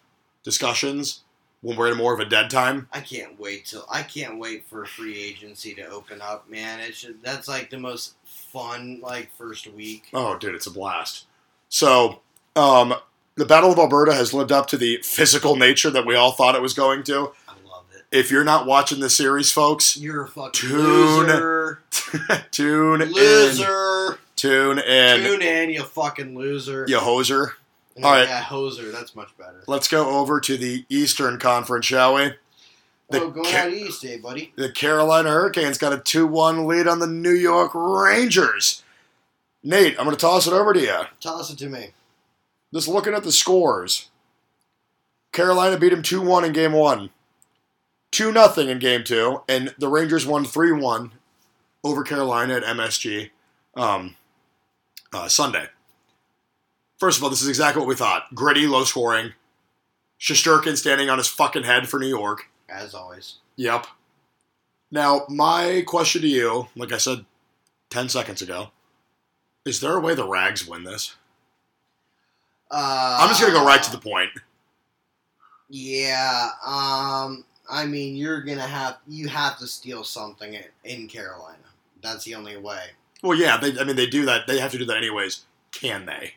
[0.43, 1.21] discussions
[1.61, 2.87] when we're in more of a dead time.
[2.93, 6.79] I can't wait till I can't wait for free agency to open up, man.
[6.79, 10.07] It's just, that's like the most fun like first week.
[10.13, 11.25] Oh, dude, it's a blast.
[11.69, 12.21] So,
[12.55, 12.93] um,
[13.35, 16.55] the Battle of Alberta has lived up to the physical nature that we all thought
[16.55, 17.31] it was going to.
[17.47, 18.03] I love it.
[18.11, 21.81] If you're not watching the series, folks, You're a fucking Tune- loser.
[22.51, 23.11] tune in.
[23.11, 24.19] Loser.
[24.35, 25.21] Tune in.
[25.23, 26.85] Tune in, you fucking loser.
[26.87, 27.51] You hoser.
[27.99, 28.27] No, all right.
[28.27, 28.91] Yeah, hoser.
[28.91, 29.63] That's much better.
[29.67, 32.33] Let's go over to the Eastern Conference, shall we?
[33.09, 34.53] The oh, going Ca- out east, eh, buddy?
[34.55, 38.83] The Carolina Hurricanes got a 2 1 lead on the New York Rangers.
[39.63, 41.01] Nate, I'm going to toss it over to you.
[41.19, 41.89] Toss it to me.
[42.73, 44.09] Just looking at the scores
[45.31, 47.09] Carolina beat him 2 1 in game one,
[48.11, 51.11] 2 0 in game two, and the Rangers won 3 1
[51.83, 53.29] over Carolina at MSG
[53.75, 54.15] um,
[55.13, 55.67] uh, Sunday.
[56.99, 59.33] First of all, this is exactly what we thought gritty, low scoring.
[60.19, 62.47] Shesterkin standing on his fucking head for New York.
[62.67, 63.35] as always.
[63.55, 63.87] Yep.
[64.91, 67.25] Now, my question to you, like I said
[67.89, 68.71] 10 seconds ago,
[69.65, 71.15] is there a way the Rags win this?
[72.71, 74.31] Uh, I'm just going to go right to the point.
[75.69, 76.49] Yeah.
[76.65, 77.45] Um.
[77.71, 81.57] I mean, you're gonna have you have to steal something in, in Carolina.
[82.01, 82.81] That's the only way.
[83.21, 84.47] Well, yeah, they, I mean, they do that.
[84.47, 85.45] They have to do that anyways.
[85.71, 86.33] Can they?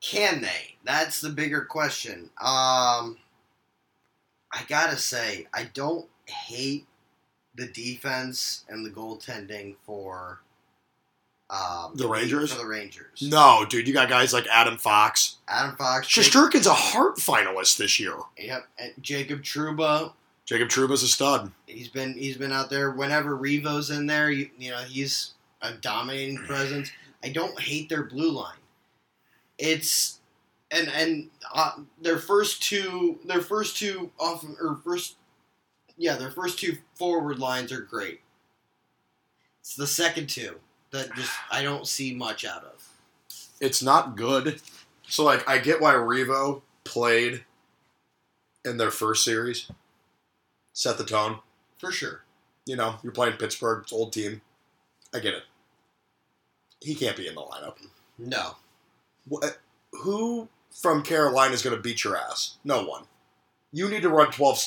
[0.00, 0.76] Can they?
[0.84, 2.30] That's the bigger question.
[2.40, 3.18] Um.
[4.52, 6.86] I gotta say, I don't hate
[7.54, 10.40] the defense and the goaltending for
[11.50, 12.52] um, The Rangers?
[12.52, 15.36] For the Rangers, No, dude, you got guys like Adam Fox.
[15.48, 18.14] Adam Fox, Shesterkin's a Hart finalist this year.
[18.38, 20.12] Yep, and Jacob Trouba.
[20.46, 21.52] Jacob Trouba's a stud.
[21.66, 24.30] He's been he's been out there whenever Revo's in there.
[24.30, 26.90] You, you know he's a dominating presence.
[27.22, 28.56] I don't hate their blue line.
[29.60, 30.20] It's
[30.70, 35.16] and and uh, their first two their first two off or first
[35.96, 38.20] yeah their first two forward lines are great.
[39.60, 40.56] It's the second two
[40.90, 42.88] that just I don't see much out of.
[43.60, 44.60] It's not good.
[45.06, 47.44] So, like, I get why Revo played
[48.64, 49.70] in their first series,
[50.72, 51.40] set the tone.
[51.78, 52.24] For sure.
[52.64, 54.40] You know, you're playing Pittsburgh, it's old team.
[55.14, 55.42] I get it.
[56.80, 57.76] He can't be in the lineup.
[58.18, 58.56] No.
[59.92, 62.56] Who from Carolina is going to beat your ass?
[62.64, 63.04] No one.
[63.72, 64.64] You need to run 12,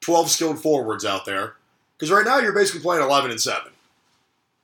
[0.00, 1.54] 12 skilled forwards out there
[1.96, 3.72] because right now you're basically playing 11 and 7.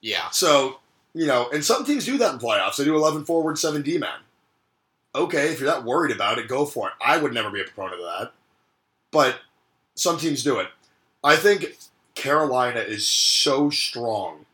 [0.01, 0.31] Yeah.
[0.31, 0.81] So,
[1.15, 2.77] you know, and some teams do that in playoffs.
[2.77, 4.21] They do 11 forward, 7 D man.
[5.15, 6.95] Okay, if you're that worried about it, go for it.
[7.05, 8.33] I would never be a proponent of that.
[9.11, 9.41] But
[9.97, 10.69] some teams do it.
[11.25, 11.77] I think
[12.15, 14.47] Carolina is so strong,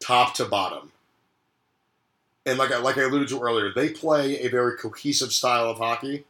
[0.00, 0.91] top to bottom.
[2.44, 5.78] And like I, like I alluded to earlier, they play a very cohesive style of
[5.78, 6.24] hockey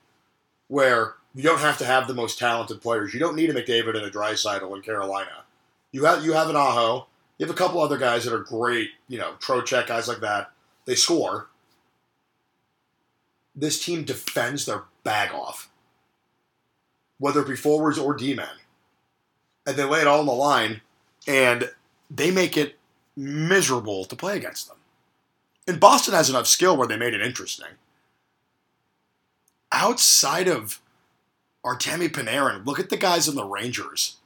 [0.68, 3.14] where you don't have to have the most talented players.
[3.14, 5.44] You don't need a McDavid and a Draisaitl in Carolina.
[5.90, 7.06] You have you have an Aho.
[7.38, 10.50] You have a couple other guys that are great, you know, Trocheck, guys like that.
[10.84, 11.48] They score.
[13.54, 15.70] This team defends their bag off,
[17.18, 18.48] whether it be forwards or D men.
[19.66, 20.80] And they lay it all on the line,
[21.26, 21.70] and
[22.10, 22.78] they make it
[23.16, 24.78] miserable to play against them.
[25.66, 27.68] And Boston has enough skill where they made it interesting.
[29.70, 30.80] Outside of
[31.64, 34.16] Artemi Panarin, look at the guys in the Rangers.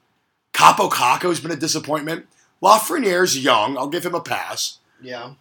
[0.53, 2.27] Kaapo Kakko's been a disappointment.
[2.63, 3.77] Lafreniere's young.
[3.77, 4.79] I'll give him a pass.
[5.03, 5.35] Yeah.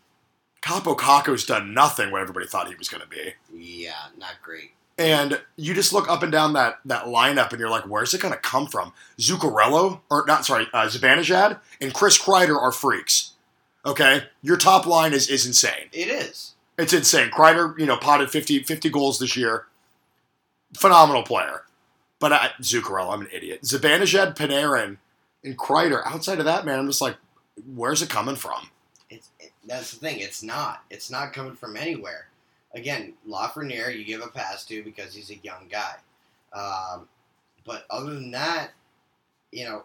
[0.62, 3.34] Kaapo Kakko's done nothing what everybody thought he was going to be.
[3.54, 4.08] Yeah.
[4.18, 4.72] Not great.
[4.98, 8.22] And you just look up and down that, that lineup and you're like, where's it
[8.22, 8.94] going to come from?
[9.18, 13.32] Zuccarello, or not, sorry, uh, Zibanejad and Chris Kreider are freaks.
[13.86, 14.24] Okay?
[14.42, 15.90] Your top line is, is insane.
[15.92, 16.54] It is.
[16.78, 17.30] It's insane.
[17.30, 19.68] Kreider, you know, potted 50, 50 goals this year.
[20.76, 21.64] Phenomenal player.
[22.20, 23.62] But I, Zuccarello, I'm an idiot.
[23.64, 24.98] Zibanejad, Panarin,
[25.44, 26.02] and Kreider.
[26.06, 27.18] Outside of that, man, I'm just like,
[27.76, 28.70] where's it coming from?
[29.10, 30.20] It's it, that's the thing.
[30.20, 30.84] It's not.
[30.90, 32.28] It's not coming from anywhere.
[32.74, 35.96] Again, Lafreniere, you give a pass to because he's a young guy.
[36.54, 37.08] Um,
[37.66, 38.72] but other than that,
[39.52, 39.84] you know,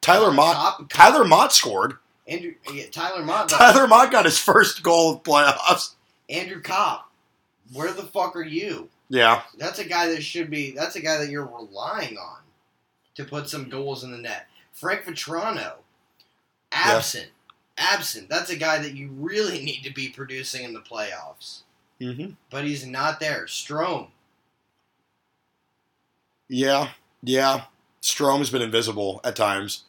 [0.00, 0.54] Tyler Motte.
[0.54, 1.94] Top- Tyler Motte scored.
[2.26, 5.94] Andrew, yeah, Tyler Motte, Tyler Motte got his first goal of playoffs.
[6.30, 7.10] Andrew Copp,
[7.72, 8.88] where the fuck are you?
[9.08, 9.42] Yeah.
[9.58, 10.70] That's a guy that should be.
[10.70, 12.38] That's a guy that you're relying on
[13.16, 14.46] to put some goals in the net.
[14.72, 15.74] Frank Vatrano,
[16.70, 17.28] absent,
[17.76, 18.30] absent.
[18.30, 21.60] That's a guy that you really need to be producing in the playoffs.
[22.00, 22.32] Mm-hmm.
[22.50, 23.44] But he's not there.
[23.46, 24.08] Strome,
[26.48, 26.90] Yeah.
[27.22, 27.64] Yeah.
[28.00, 29.84] Strome's been invisible at times,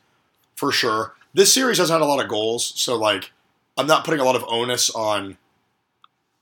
[0.55, 1.15] for sure.
[1.33, 3.31] This series has had a lot of goals, so like,
[3.77, 5.37] I'm not putting a lot of onus on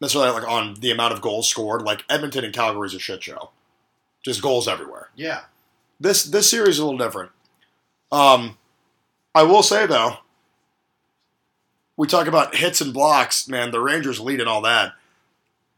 [0.01, 1.83] necessarily like on the amount of goals scored.
[1.83, 3.51] Like Edmonton and Calgary is a shit show,
[4.23, 5.09] just goals everywhere.
[5.15, 5.41] yeah,
[5.99, 7.31] This this series is a little different.
[8.11, 8.57] Um,
[9.33, 10.17] I will say though,
[11.95, 13.47] we talk about hits and blocks.
[13.47, 14.93] Man, the Rangers lead in all that.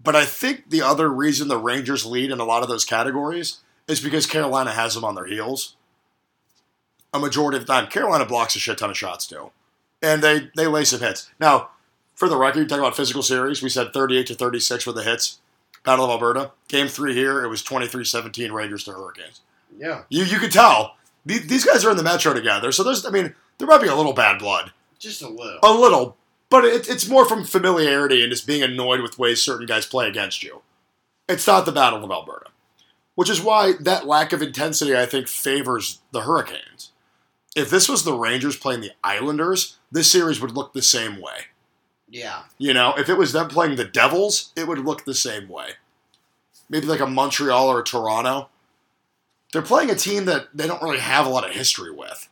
[0.01, 3.59] But I think the other reason the Rangers lead in a lot of those categories
[3.87, 5.75] is because Carolina has them on their heels.
[7.13, 9.51] A majority of the time, Carolina blocks a shit ton of shots too,
[10.01, 11.29] and they they lay some hits.
[11.39, 11.69] Now,
[12.15, 13.61] for the record, you talk about physical series.
[13.61, 15.39] We said 38 to 36 with the hits.
[15.83, 16.51] Battle of Alberta.
[16.69, 19.41] Game three here, it was 23-17 Rangers to Hurricanes.
[19.77, 20.95] yeah, You you could tell
[21.25, 23.87] these, these guys are in the metro together, so there's I mean there might be
[23.89, 25.59] a little bad blood, just a little.
[25.61, 26.15] a little,
[26.49, 30.07] but it, it's more from familiarity and just being annoyed with ways certain guys play
[30.07, 30.61] against you.
[31.27, 32.49] It's not the Battle of Alberta,
[33.15, 36.91] which is why that lack of intensity I think favors the Hurricanes.
[37.55, 41.45] If this was the Rangers playing the Islanders, this series would look the same way.
[42.09, 45.47] Yeah, You know, if it was them playing the Devils, it would look the same
[45.49, 45.71] way.
[46.69, 48.49] maybe like a Montreal or a Toronto.
[49.51, 52.29] They're playing a team that they don't really have a lot of history with.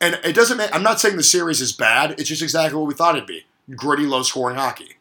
[0.00, 2.88] And it doesn't make, I'm not saying the series is bad, it's just exactly what
[2.88, 3.44] we thought it'd be
[3.76, 4.96] gritty, low scoring hockey.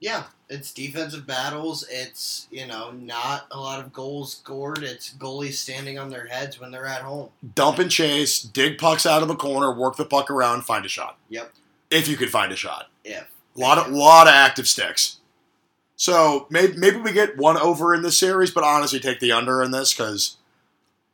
[0.00, 1.86] Yeah, it's defensive battles.
[1.90, 4.82] It's you know not a lot of goals scored.
[4.82, 7.30] It's goalies standing on their heads when they're at home.
[7.54, 10.88] Dump and chase, dig pucks out of a corner, work the puck around, find a
[10.88, 11.18] shot.
[11.28, 11.52] Yep.
[11.90, 12.88] If you could find a shot.
[13.04, 15.18] If A lot of lot of active sticks.
[15.96, 19.62] So maybe maybe we get one over in this series, but honestly, take the under
[19.62, 20.36] in this because,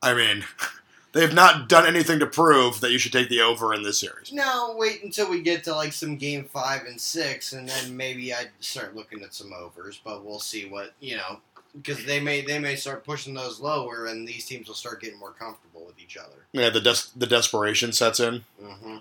[0.03, 0.45] I mean,
[1.13, 4.33] they've not done anything to prove that you should take the over in this series.
[4.33, 8.33] no, wait until we get to like some game five and six, and then maybe
[8.33, 10.01] I'd start looking at some overs.
[10.03, 11.41] But we'll see what you know
[11.77, 15.19] because they may they may start pushing those lower, and these teams will start getting
[15.19, 16.47] more comfortable with each other.
[16.53, 18.45] Yeah, the des- the desperation sets in.
[18.63, 18.97] Mm-hmm.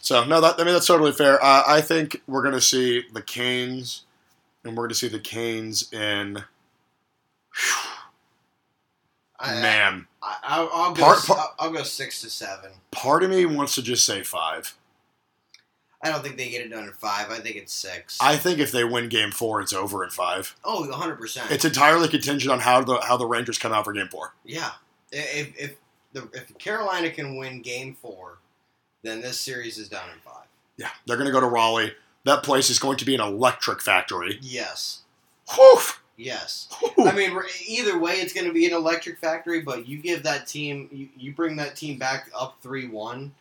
[0.00, 1.42] So no, that I mean that's totally fair.
[1.42, 4.02] Uh, I think we're going to see the Canes,
[4.64, 6.44] and we're going to see the Canes in.
[9.38, 11.02] I, Man, I, I'll, I'll go.
[11.04, 12.70] Part- part- I'll, I'll go six to seven.
[12.90, 14.76] part of me wants to just say five.
[16.04, 17.30] I don't think they get it done in five.
[17.30, 18.18] I think it's six.
[18.20, 20.54] I think if they win Game Four, it's over in five.
[20.64, 21.50] oh, 100 percent.
[21.50, 24.34] It's entirely contingent on how the how the Rangers come out for Game Four.
[24.44, 24.70] Yeah,
[25.12, 25.74] if if
[26.12, 28.38] the if Carolina can win Game Four,
[29.02, 30.46] then this series is done in five.
[30.76, 31.92] Yeah, they're going to go to Raleigh.
[32.24, 34.38] That place is going to be an electric factory.
[34.42, 35.02] Yes,
[35.54, 35.78] Whew.
[36.16, 36.68] Yes.
[36.98, 39.60] I mean, either way, it's going to be an electric factory.
[39.62, 43.32] But you give that team, you, you bring that team back up three one,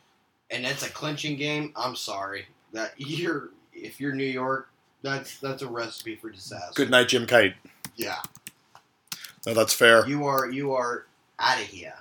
[0.50, 1.74] and it's a clinching game.
[1.76, 4.70] I'm sorry that you're if you're New York,
[5.02, 6.74] that's that's a recipe for disaster.
[6.76, 7.56] Good night, Jim Kite.
[7.96, 8.20] Yeah,
[9.46, 10.08] No, that's fair.
[10.08, 11.06] you are you are
[11.40, 11.94] out of here.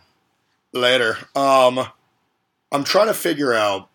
[0.73, 1.17] Later.
[1.35, 1.81] Um,
[2.71, 3.89] I'm trying to figure out,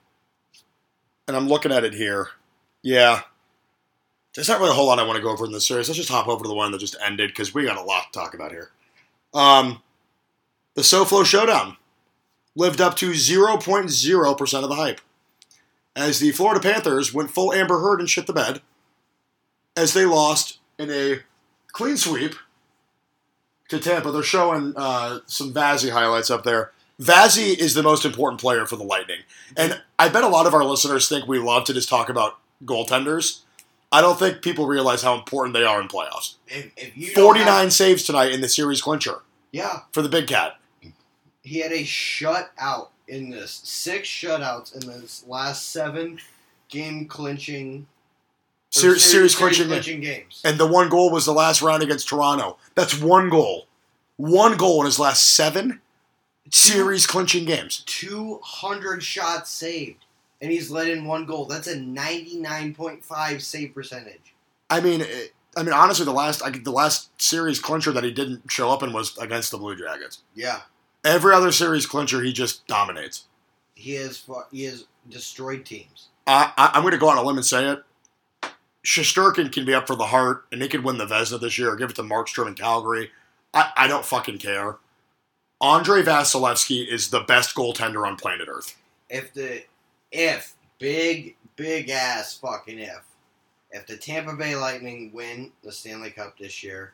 [1.28, 2.30] and I'm looking at it here.
[2.84, 3.22] Yeah,
[4.36, 5.88] there's not really a whole lot I want to go over in this series.
[5.88, 8.12] Let's just hop over to the one that just ended because we got a lot
[8.12, 8.70] to talk about here.
[9.34, 9.82] Um,
[10.76, 11.78] the SoFlo Showdown
[12.56, 15.02] lived up to 0.0% of the hype
[15.96, 18.62] as the Florida Panthers went full Amber Heard and shit the bed
[19.76, 21.20] as they lost in a
[21.72, 22.36] clean sweep
[23.70, 24.12] to Tampa.
[24.12, 26.72] They're showing uh, some Vazzy highlights up there.
[27.00, 29.20] Vazzy is the most important player for the Lightning.
[29.56, 32.40] And I bet a lot of our listeners think we love to just talk about
[32.64, 33.42] goaltenders.
[33.92, 36.36] I don't think people realize how important they are in playoffs.
[36.48, 39.22] If, if you 49 have- saves tonight in the series clincher
[39.52, 40.60] yeah, for the Big Cat.
[41.44, 43.62] He had a shutout in this.
[43.64, 46.20] Six shutouts in this last seven
[46.70, 47.88] game clinching.
[48.72, 49.68] Ser- series, clinching.
[49.68, 50.42] clinching games.
[50.44, 52.58] And the one goal was the last round against Toronto.
[52.74, 53.68] That's one goal.
[54.18, 55.82] One goal in his last seven
[56.52, 57.84] series clinching games.
[57.86, 60.05] 200 shots saved.
[60.42, 61.46] And he's let in one goal.
[61.46, 64.36] That's a 99.5 save percentage.
[64.70, 68.12] I mean, it, I mean, honestly, the last I, the last series clincher that he
[68.12, 70.22] didn't show up in was against the Blue Jackets.
[70.34, 70.62] Yeah.
[71.04, 73.26] Every other series clincher, he just dominates.
[73.76, 76.08] He has he has destroyed teams.
[76.28, 77.84] I, I, I'm going to go on a limb and say it.
[78.84, 81.72] Shesterkin can be up for the Hart, and he could win the Vezina this year
[81.72, 83.12] or give it to Markstrom in Calgary.
[83.54, 84.78] I, I don't fucking care.
[85.62, 88.78] Andre Vasilevskiy is the best goaltender on planet Earth.
[89.10, 89.64] If the
[90.16, 93.04] if big big ass fucking if
[93.72, 96.94] if the Tampa Bay Lightning win the Stanley Cup this year,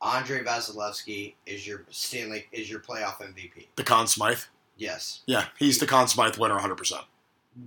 [0.00, 3.66] Andre Vasilevskiy is your Stanley is your playoff MVP.
[3.76, 4.40] The Conn Smythe.
[4.76, 5.20] Yes.
[5.26, 6.92] Yeah, he's the Conn Smythe winner 100%.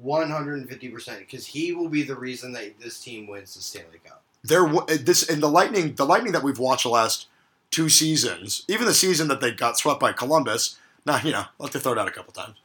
[0.02, 3.54] One hundred and fifty percent, because he will be the reason that this team wins
[3.54, 4.24] the Stanley Cup.
[4.44, 7.28] There, wa- this and the Lightning, the Lightning that we've watched the last
[7.70, 10.80] two seasons, even the season that they got swept by Columbus.
[11.06, 12.58] Now, you know, have to throw it out a couple times.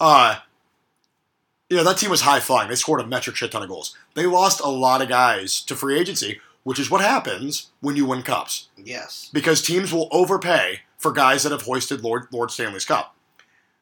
[0.00, 0.36] Uh,
[1.72, 2.68] you know, that team was high flying.
[2.68, 3.96] They scored a metric shit ton of goals.
[4.12, 8.04] They lost a lot of guys to free agency, which is what happens when you
[8.04, 8.68] win cups.
[8.76, 9.30] Yes.
[9.32, 13.16] Because teams will overpay for guys that have hoisted Lord Lord Stanley's Cup.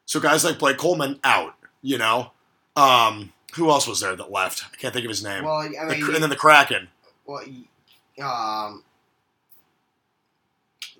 [0.05, 2.31] So guys like Blake Coleman out, you know.
[2.77, 4.63] Um, who else was there that left?
[4.71, 5.43] I can't think of his name.
[5.43, 6.87] Well, I The mean, Kra- and then the Kraken.
[7.25, 7.43] well,
[8.23, 8.83] um,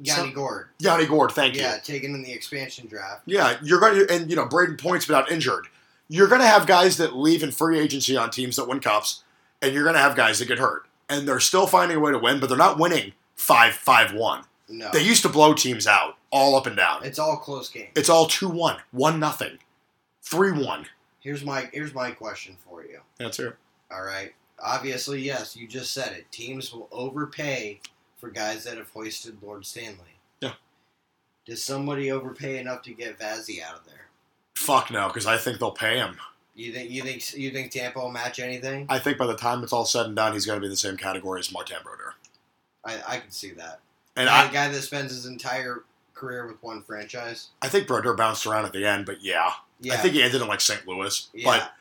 [0.01, 0.67] Yanni So- Gourde.
[0.79, 1.61] Yanni Gourde, thank you.
[1.61, 3.21] Yeah, taken in the expansion draft.
[3.25, 5.67] Yeah, you're going to, and you know, Brayden Point's been out injured.
[6.13, 9.23] You're going to have guys that leave in free agency on teams that win cups,
[9.61, 12.11] and you're going to have guys that get hurt, and they're still finding a way
[12.11, 14.43] to win, but they're not winning five five one.
[14.67, 17.05] No, They used to blow teams out all up and down.
[17.05, 17.91] it's all close games.
[17.95, 19.59] It's all two one, one nothing,
[20.21, 20.85] three one.
[21.21, 22.99] Here's my here's my question for you.
[23.17, 23.55] That's it.
[23.89, 24.33] All right.
[24.59, 26.29] Obviously, yes, you just said it.
[26.31, 27.79] Teams will overpay
[28.17, 30.19] for guys that have hoisted Lord Stanley.
[30.41, 30.53] Yeah.
[31.45, 34.07] Does somebody overpay enough to get Vazzy out of there?
[34.61, 36.17] Fuck no, because I think they'll pay him.
[36.53, 38.85] You think you think you think Tampa will match anything?
[38.89, 40.71] I think by the time it's all said and done, he's going to be in
[40.71, 42.13] the same category as Martin Brodeur.
[42.85, 43.79] I, I can see that.
[44.15, 45.83] And a I, guy that spends his entire
[46.13, 47.47] career with one franchise.
[47.61, 49.51] I think Brodeur bounced around at the end, but yeah.
[49.79, 50.87] Yeah, I think he ended in like St.
[50.87, 51.27] Louis.
[51.33, 51.45] yeah.
[51.45, 51.71] But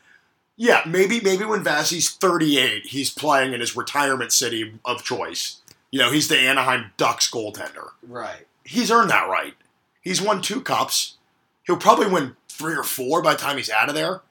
[0.55, 5.57] yeah, maybe maybe when Vassie's 38, he's playing in his retirement city of choice.
[5.91, 7.89] You know, he's the Anaheim Ducks goaltender.
[8.07, 8.47] right.
[8.63, 9.55] He's earned that right.
[10.01, 11.17] He's won two cups.
[11.63, 14.21] He'll probably win three or four by the time he's out of there,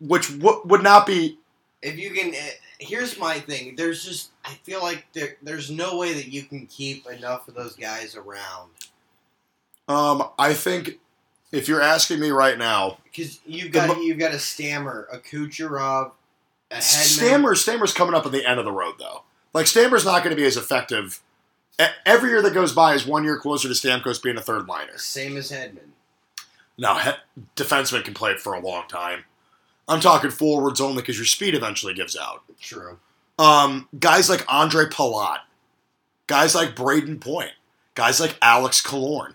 [0.00, 1.38] which w- would not be.
[1.82, 3.74] If you can, eh, here's my thing.
[3.76, 7.54] There's just I feel like there there's no way that you can keep enough of
[7.54, 8.70] those guys around
[9.88, 10.98] Um, I think
[11.52, 15.18] if you're asking me right now, because you've got mo- you've got a Stammer, a
[15.18, 16.12] Kucherov,
[16.70, 16.82] a Hedman.
[16.82, 19.22] Stammer Stammer's coming up at the end of the road though.
[19.52, 21.20] Like Stammer's not going to be as effective.
[22.04, 24.98] Every year that goes by is one year closer to Stamkos being a third liner.
[24.98, 25.92] same as Hedman.
[26.80, 29.24] Now, he- defensemen can play it for a long time.
[29.86, 32.42] I'm talking forwards only because your speed eventually gives out.
[32.60, 32.98] True.
[33.38, 35.40] Um, guys like Ondrej Palat,
[36.26, 37.52] guys like Brayden Point,
[37.94, 39.34] guys like Alex Killorn.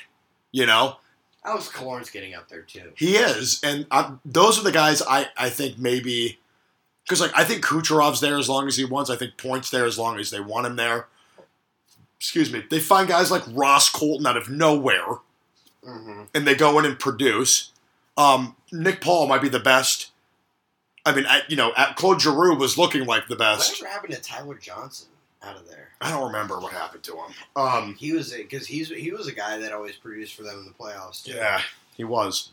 [0.52, 0.98] You know,
[1.44, 2.92] Alex Killorn's getting up there too.
[2.96, 6.40] he is, and i those are the guys I I think maybe
[7.04, 9.10] because like I think Kucherov's there as long as he wants.
[9.10, 11.08] I think Point's there as long as they want him there.
[12.20, 12.64] Excuse me.
[12.70, 15.18] They find guys like Ross Colton out of nowhere.
[15.86, 16.24] Mm-hmm.
[16.34, 17.72] and they go in and produce.
[18.18, 20.12] Um, Nick Paul might be the best.
[21.06, 23.80] I mean, I, you know, at Claude Giroux was looking like the best.
[23.82, 25.10] Whatever happened to Tyler Johnson
[25.44, 25.90] out of there?
[26.02, 27.32] I don't remember what happened to him.
[27.56, 30.66] Um, He was because he's he was a guy that always produced for them in
[30.66, 31.34] the playoffs too.
[31.34, 31.62] yeah,
[31.96, 32.50] he was.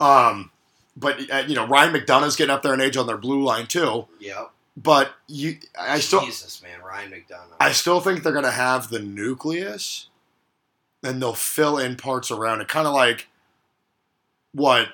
[0.00, 0.50] Um,
[0.96, 3.66] but uh, you know, Ryan McDonagh's getting up there in age on their blue line
[3.66, 4.06] too.
[4.20, 4.52] Yep.
[4.76, 7.56] But you, I still, Jesus, man, Ryan McDonagh.
[7.58, 10.08] I still think they're going to have the nucleus,
[11.06, 13.28] and they'll fill in parts around it, kind of like
[14.52, 14.88] what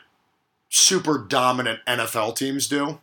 [0.69, 3.01] super dominant NFL teams do.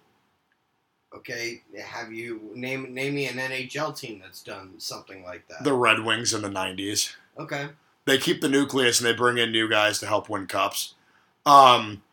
[1.16, 5.64] okay, have you name name me an NHL team that's done something like that?
[5.64, 7.16] The Red Wings in the '90s.
[7.38, 7.70] okay.
[8.06, 10.96] they keep the nucleus and they bring in new guys to help win cups.
[11.46, 12.04] Um,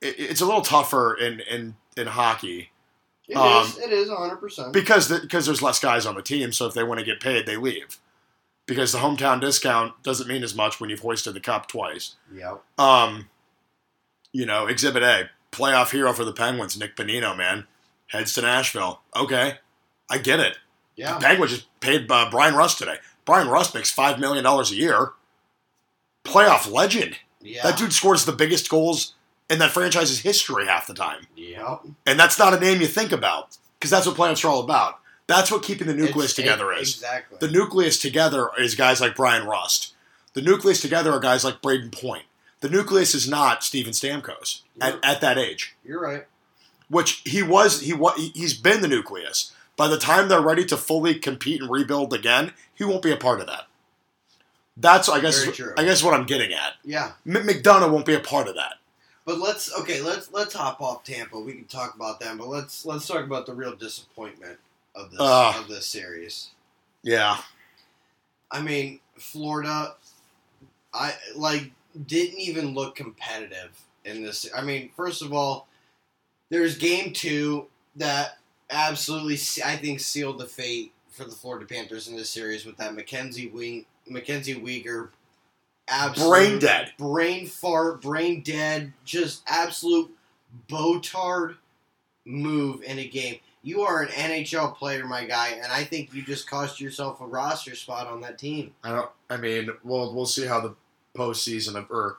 [0.00, 2.70] it, it's a little tougher in in in hockey
[3.26, 3.78] It Um, is.
[3.78, 4.36] It is 100.
[4.36, 6.52] percent because the, because there's less guys on the team.
[6.52, 7.98] So if they want to get paid, they leave
[8.68, 12.14] because the hometown discount doesn't mean as much when you've hoisted the cup twice.
[12.32, 12.62] Yep.
[12.78, 13.30] Um,
[14.30, 17.66] you know, Exhibit A, playoff hero for the Penguins, Nick Bonino, man,
[18.08, 19.00] heads to Nashville.
[19.16, 19.54] Okay,
[20.08, 20.58] I get it.
[20.94, 21.14] Yeah.
[21.14, 22.96] The Penguins just paid uh, Bryan Rust today.
[23.24, 25.12] Bryan Rust makes five million dollars a year.
[26.24, 27.16] Playoff legend.
[27.40, 27.62] Yeah.
[27.62, 29.14] That dude scores the biggest goals
[29.48, 31.26] in that franchise's history half the time.
[31.36, 31.80] Yep.
[32.06, 35.00] And that's not a name you think about because that's what playoffs are all about.
[35.28, 36.94] That's what keeping the nucleus It's- together it- is.
[36.94, 37.38] Exactly.
[37.40, 39.92] The nucleus together is guys like Bryan Rust.
[40.34, 42.24] The nucleus together are guys like Brayden Point.
[42.60, 46.26] The nucleus is not Steven Stamkos at, at that age, You're right.
[46.88, 47.82] which he was.
[47.82, 49.52] He wa- He's been the nucleus.
[49.76, 53.16] By the time they're ready to fully compete and rebuild again, he won't be a
[53.16, 53.66] part of that.
[54.76, 55.46] That's I guess.
[55.76, 56.74] I guess what I'm getting at.
[56.84, 57.12] Yeah.
[57.26, 58.74] M- McDonagh won't be a part of that.
[59.24, 60.00] But let's okay.
[60.00, 61.38] Let's let's hop off Tampa.
[61.38, 64.58] We can talk about them, but let's let's talk about the real disappointment
[64.98, 65.56] of this Ugh.
[65.60, 66.50] of this series.
[67.02, 67.38] Yeah,
[68.50, 69.94] I mean, Florida,
[70.92, 71.70] I like
[72.06, 74.48] didn't even look competitive in this.
[74.54, 75.68] I mean, first of all,
[76.50, 78.38] there's game two that
[78.70, 79.34] absolutely
[79.64, 83.48] I think sealed the fate for the Florida Panthers in this series with that Mackenzie
[83.48, 85.10] Wing Mackenzie Weegar.
[85.90, 86.92] Absolute Brain dead.
[86.98, 90.14] brain fart, brain dead, just absolute
[90.68, 91.56] botard
[92.26, 93.36] move in a game.
[93.68, 97.26] You are an NHL player, my guy, and I think you just cost yourself a
[97.26, 98.72] roster spot on that team.
[98.82, 99.10] I don't.
[99.28, 100.74] I mean, we'll we'll see how the
[101.14, 102.16] postseason of, or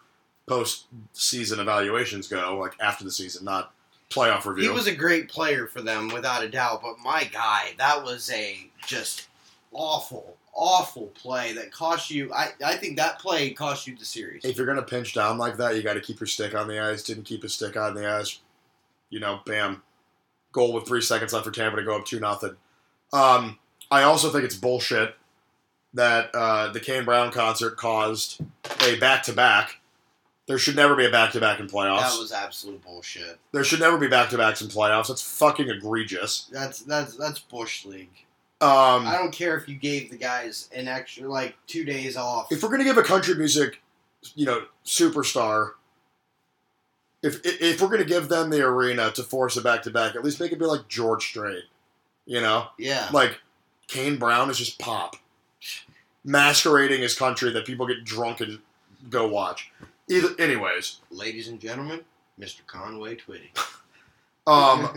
[0.48, 3.74] postseason evaluations go, like after the season, not
[4.12, 4.70] playoff review.
[4.70, 6.84] He was a great player for them, without a doubt.
[6.84, 9.28] But my guy, that was a just
[9.72, 12.32] awful, awful play that cost you.
[12.32, 14.46] I, I think that play cost you the series.
[14.46, 16.80] if you're gonna pinch down like that, you got to keep your stick on the
[16.80, 17.02] ice.
[17.02, 18.40] Didn't keep his stick on the ice.
[19.10, 19.82] You know, bam,
[20.52, 22.56] goal with three seconds left for Tampa to go up two nothing.
[23.14, 23.58] Um,
[23.92, 25.16] I also think it's bullshit
[25.94, 28.42] that uh, the Kane Brown concert caused
[28.82, 29.80] a back to back.
[30.48, 32.02] There should never be a back to back in playoffs.
[32.12, 33.38] That was absolute bullshit.
[33.52, 35.08] there should never be back to backs in playoffs.
[35.08, 36.50] That's fucking egregious.
[36.52, 38.10] That's that's that's bush league.
[38.62, 42.52] Um, I don't care if you gave the guys an extra like two days off.
[42.52, 43.82] if we're gonna give a country music,
[44.36, 45.74] you know, superstar,
[47.24, 50.24] if if we're gonna give them the arena to force a back to back, at
[50.24, 51.64] least make it be like George Strait,
[52.26, 53.40] you know, yeah, like
[53.88, 55.16] Kane Brown is just pop,
[56.24, 58.60] masquerading as country that people get drunk and
[59.10, 59.72] go watch.
[60.10, 62.02] Either, anyways, ladies and gentlemen,
[62.40, 62.66] Mr.
[62.68, 63.50] Conway Twitty.
[64.48, 64.90] um,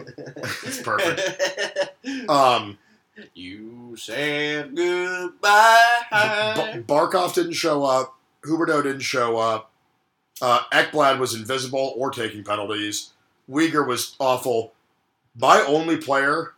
[0.64, 1.20] it's perfect.
[2.28, 2.78] Um,
[3.34, 6.02] You said goodbye.
[6.74, 8.16] B- Barkov didn't show up.
[8.44, 9.70] Huberdeau didn't show up.
[10.42, 13.10] Uh, Ekblad was invisible or taking penalties.
[13.48, 14.72] Weegar was awful.
[15.38, 16.52] My only player,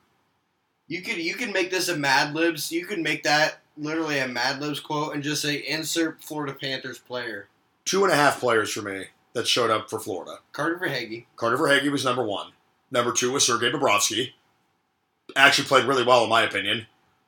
[0.89, 2.73] You could you could make this a Mad Libs.
[2.73, 6.99] You could make that literally a Mad Libs quote and just say insert Florida Panthers
[6.99, 7.49] player.
[7.85, 9.05] two and a half players for me
[9.35, 10.39] that showed up for Florida.
[10.53, 11.27] Carter Verhaeghe.
[11.37, 12.53] Carter Verhaeghe was number one.
[12.91, 14.31] Number two was Sergei Bobrovsky.
[15.37, 16.87] Actually played really well, in my opinion.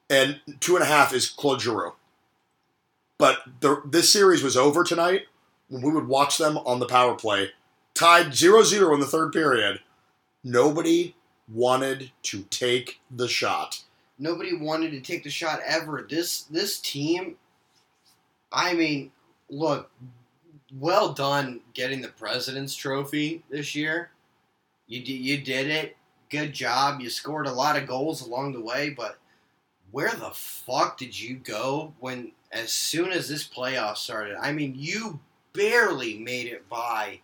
[0.08, 1.94] And two and a half is Claude Giroux.
[3.18, 5.22] But the, this series was over tonight
[5.70, 7.50] we would watch them on the power play,
[7.94, 9.80] tied 0 0 in the third period.
[10.44, 11.16] Nobody
[11.48, 13.82] wanted to take the shot.
[14.18, 16.06] Nobody wanted to take the shot ever.
[16.08, 17.36] This this team,
[18.52, 19.12] I mean,
[19.50, 19.90] look,
[20.78, 24.10] well done getting the President's Trophy this year.
[24.86, 25.96] You did you did it.
[26.30, 27.00] Good job.
[27.00, 29.18] You scored a lot of goals along the way, but
[29.90, 34.36] where the fuck did you go when as soon as this playoff started?
[34.40, 35.20] I mean, you
[35.56, 37.20] barely made it by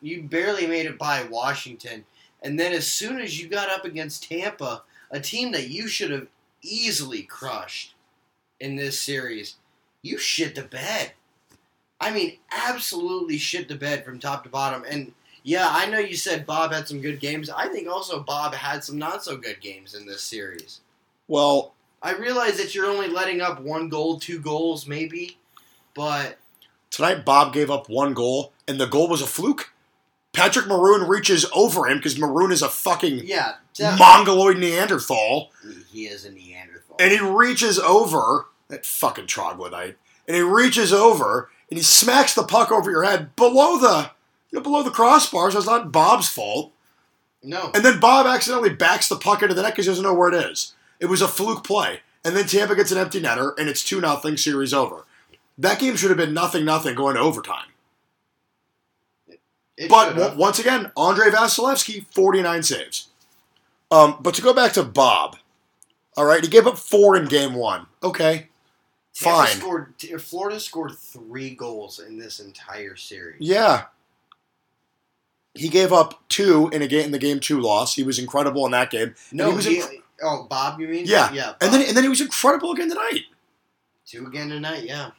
[0.00, 2.04] you barely made it by Washington.
[2.42, 6.10] And then as soon as you got up against Tampa, a team that you should
[6.10, 6.26] have
[6.62, 7.94] easily crushed
[8.60, 9.56] in this series,
[10.02, 11.12] you shit the bed.
[12.00, 14.84] I mean, absolutely shit the bed from top to bottom.
[14.88, 15.12] And
[15.44, 17.48] yeah, I know you said Bob had some good games.
[17.48, 20.80] I think also Bob had some not so good games in this series.
[21.28, 25.38] Well, I realize that you're only letting up one goal, two goals, maybe,
[25.94, 26.38] but
[26.92, 29.72] tonight Bob gave up one goal, and the goal was a fluke.
[30.32, 33.54] Patrick Maroon reaches over him because Maroon is a fucking yeah,
[33.98, 35.50] mongoloid Neanderthal.
[35.90, 36.96] he is a Neanderthal.
[37.00, 39.96] and he reaches over that fucking troglodyte,
[40.28, 44.10] and he reaches over and he smacks the puck over your head below the
[44.50, 45.50] you know below the crossbar.
[45.50, 46.72] So it's not Bob's fault.
[47.42, 50.14] no, And then Bob accidentally backs the puck into the net because he doesn't know
[50.14, 50.74] where it is.
[51.00, 54.00] It was a fluke play, and then Tampa gets an empty netter, and it's two
[54.00, 54.36] nothing.
[54.38, 55.04] Series over.
[55.58, 57.66] That game should have been nothing nothing going to overtime.
[59.76, 63.08] It But w- once again, Andre Vasilevskiy, 49 saves.
[63.90, 65.36] Um, but to go back to Bob,
[66.16, 67.86] all right, he gave up four in game one.
[68.02, 68.48] Okay,
[69.14, 69.56] Tampa fine.
[69.56, 73.40] Scored, Florida scored three goals in this entire series.
[73.40, 73.84] Yeah.
[75.54, 77.94] He gave up two in a game in the game two loss.
[77.94, 79.14] He was incredible in that game.
[79.32, 81.04] No, he was he- inc- oh Bob, you mean?
[81.06, 81.30] Yeah.
[81.32, 81.52] yeah.
[81.60, 83.24] and then and then he was incredible again tonight.
[84.06, 84.84] two again tonight.
[84.84, 85.10] Yeah,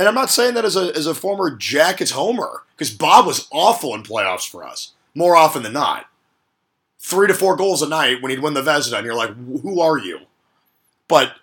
[0.00, 3.46] And I'm not saying that as a as a former Jackets homer, because Bob was
[3.52, 6.06] awful in playoffs for us, more often than not.
[6.98, 9.78] Three to four goals a night when he'd win the Vezina, and you're like, who
[9.82, 10.20] are you?
[11.06, 11.34] But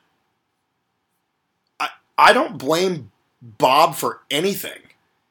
[1.80, 3.12] I I don't blame
[3.43, 4.80] Bob for anything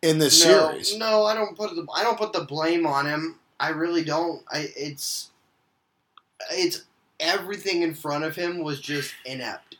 [0.03, 0.97] in this no, series.
[0.97, 3.41] no, I don't put the I don't put the blame on him.
[3.59, 4.41] I really don't.
[4.53, 5.31] I it's
[6.53, 6.85] it's
[7.18, 9.79] everything in front of him was just inept.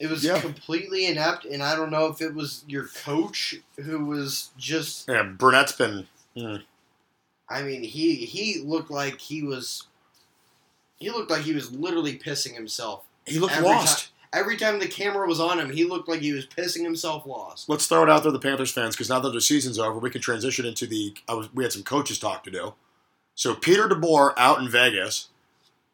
[0.00, 0.40] It was Yeah.
[0.40, 5.06] completely inept, and I don't know if it was your coach who was just.
[5.08, 6.56] Yeah, Brunette's been hmm.
[7.48, 9.84] I mean, he he looked like he was.
[10.96, 14.10] He looked like he was literally pissing himself he looked Every lost.
[14.32, 15.70] every time the camera was on him.
[15.70, 17.68] He looked like he was pissing himself lost.
[17.68, 20.10] Let's throw it out there, the Panthers fans, because now that the season's over, we
[20.10, 21.14] can transition into the.
[21.28, 22.74] I was, we had some coaches talk to do.
[23.34, 25.28] So Peter DeBoer out in Vegas,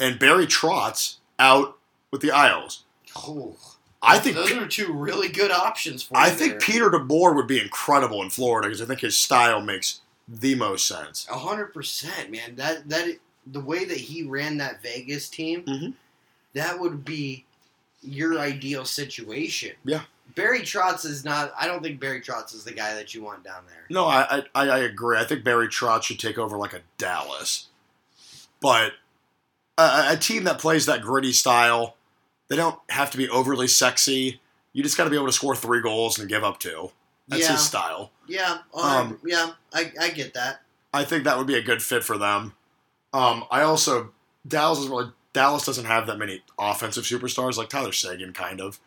[0.00, 1.78] and Barry Trotz out
[2.10, 2.84] with the Isles.
[3.14, 3.56] Oh,
[4.02, 6.16] I think those are two really good options for.
[6.16, 6.60] I think there.
[6.60, 10.86] Peter DeBoer would be incredible in Florida because I think his style makes the most
[10.86, 11.26] sense.
[11.30, 12.56] A hundred percent, man.
[12.56, 13.16] That that
[13.46, 15.94] the way that he ran that Vegas team, Mhm.
[16.54, 17.44] that would be
[18.02, 19.72] your ideal situation.
[19.84, 20.02] Yeah.
[20.34, 21.54] Barry Trotz is not.
[21.58, 23.86] I don't think Barry Trotz is the guy that you want down there.
[23.88, 25.16] No, I, I I agree.
[25.18, 27.66] I think Barry Trotz should take over like a Dallas,
[28.60, 28.92] but
[29.78, 31.95] a, a team that plays that gritty style,
[32.48, 34.40] they don't have to be overly sexy.
[34.72, 36.90] You just got to be able to score three goals and give up two.
[37.28, 37.52] That's Yeah.
[37.52, 38.10] his style.
[38.28, 40.60] Yeah, Um, um, yeah, I, I get that.
[40.92, 42.54] I think that would be a good fit for them.
[43.12, 44.12] Um, I also
[44.46, 48.78] Dallas is really Dallas doesn't have that many offensive superstars like Tyler Seguin, kind of.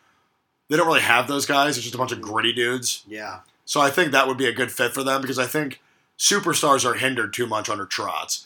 [0.69, 1.75] They don't really have those guys.
[1.77, 3.03] It's just a bunch of gritty dudes.
[3.07, 5.81] Yeah, So I think that would be a good fit for them because I think
[6.17, 8.45] superstars are hindered too much under Trotz.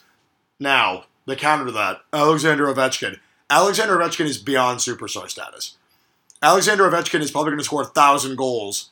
[0.59, 3.20] Now, the counter to that, Alexander Ovechkin.
[3.54, 5.78] Alexander Ovechkin is beyond superstar status.
[6.41, 8.89] Alexander Ovechkin is probably going to score a thousand goals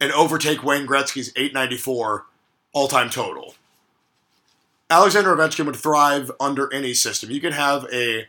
[0.00, 2.24] and overtake Wayne Gretzky's 894
[2.72, 3.54] all-time total.
[4.88, 7.30] Alexander Ovechkin would thrive under any system.
[7.30, 8.26] You could have a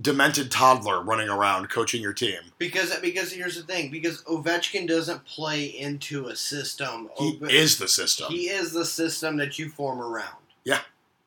[0.00, 2.40] demented toddler running around coaching your team.
[2.56, 3.90] because because here's the thing.
[3.90, 7.10] Because Ovechkin doesn't play into a system.
[7.18, 8.32] He Ove- is the system.
[8.32, 10.38] He is the system that you form around.
[10.64, 10.80] Yeah.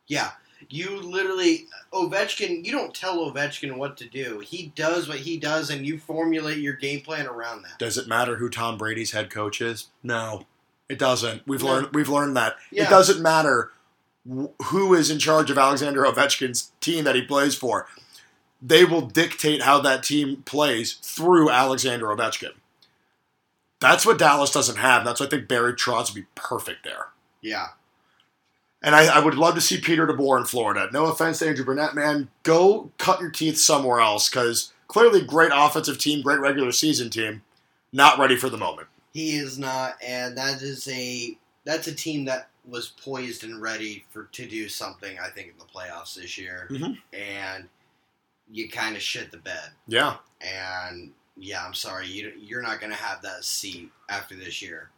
[0.07, 0.31] Yeah.
[0.71, 2.65] You literally Ovechkin.
[2.65, 4.39] You don't tell Ovechkin what to do.
[4.39, 7.77] He does what he does, and you formulate your game plan around that.
[7.79, 9.87] Does it matter who Tom Brady's head coach is?
[10.01, 10.45] No,
[10.89, 11.45] it doesn't.
[11.47, 11.67] We've No.
[11.69, 12.85] learned we've learned that Yeah.
[12.85, 13.71] it doesn't matter
[14.65, 17.87] who is in charge of Alexander Ovechkin's team that he plays for.
[18.61, 22.53] They will dictate how that team plays through Alexander Ovechkin.
[23.79, 25.03] That's what Dallas doesn't have.
[25.03, 27.07] That's why I think Barry Trotz would be perfect there.
[27.41, 27.69] Yeah.
[28.81, 30.89] And I, I would love to see Peter DeBoer in Florida.
[30.91, 32.29] No offense to Andrew Brunette, man.
[32.43, 37.43] Go cut your teeth somewhere else because clearly great offensive team, great regular season team,
[37.93, 38.87] not ready for the moment.
[39.13, 44.03] He is not, and that is a that's a team that was poised and ready
[44.09, 45.17] for to do something.
[45.19, 46.97] I think in the playoffs this year, Mhm.
[47.13, 47.69] and
[48.51, 49.69] you kind of shit the bed.
[49.87, 50.17] Yeah.
[50.39, 54.89] And yeah, I'm sorry, you you're not going to have that seat after this year,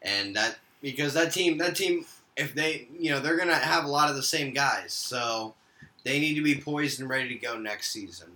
[0.00, 2.06] and that because that team that team
[2.40, 5.54] if they you know they're going to have a lot of the same guys, so
[6.04, 8.28] they need to be poised and ready to go next season.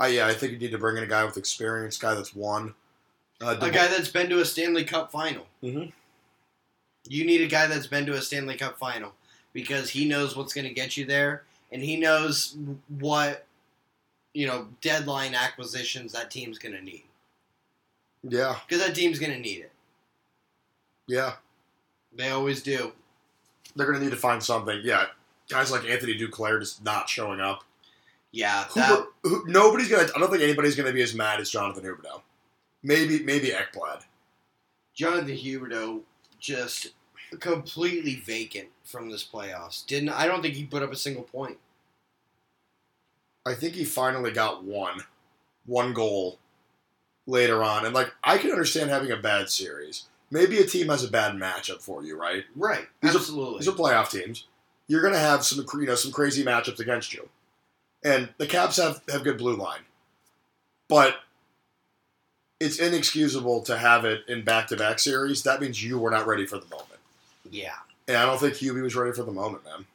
[0.00, 2.34] Uh, yeah, I think you need to bring in a guy with experience, guy that's
[2.34, 2.74] won.
[3.40, 5.46] Uh, A guy that's been to a Stanley Cup final.
[5.62, 5.92] Mhm.
[7.08, 9.12] You need a guy that's been to a Stanley Cup final
[9.52, 12.56] because he knows what's going to get you there, and he knows
[12.88, 13.46] what
[14.32, 17.04] you know deadline acquisitions that team's going to need
[18.26, 19.72] yeah, because that team's going to need it.
[21.06, 21.34] yeah.
[22.16, 22.92] They always do.
[23.76, 24.80] They're going to need to find something.
[24.82, 25.06] Yeah,
[25.48, 27.64] guys like Anthony Duclair just not showing up.
[28.32, 30.12] Yeah, that, who, nobody's going to.
[30.14, 32.22] I don't think anybody's going to be as mad as Jonathan Huberdeau.
[32.82, 34.02] Maybe, maybe Ekblad.
[34.94, 36.00] Jonathan Huberdeau
[36.38, 36.92] just
[37.40, 39.86] completely vacant from this playoffs.
[39.86, 41.58] Didn't I don't think he put up a single point.
[43.46, 45.00] I think he finally got one,
[45.66, 46.38] one goal
[47.26, 50.06] later on, and like I can understand having a bad series.
[50.30, 52.44] Maybe a team has a bad matchup for you, right?
[52.56, 53.58] Right, These are- absolutely.
[53.60, 54.44] These are playoff teams.
[54.88, 57.28] You're going to have some, you know, some crazy matchups against you,
[58.02, 59.80] and the Caps have have good blue line,
[60.88, 61.16] but
[62.60, 65.42] it's inexcusable to have it in back to back series.
[65.42, 67.00] That means you were not ready for the moment,
[67.50, 67.76] yeah.
[68.06, 69.86] and I don't think Hubie was ready for the moment, man.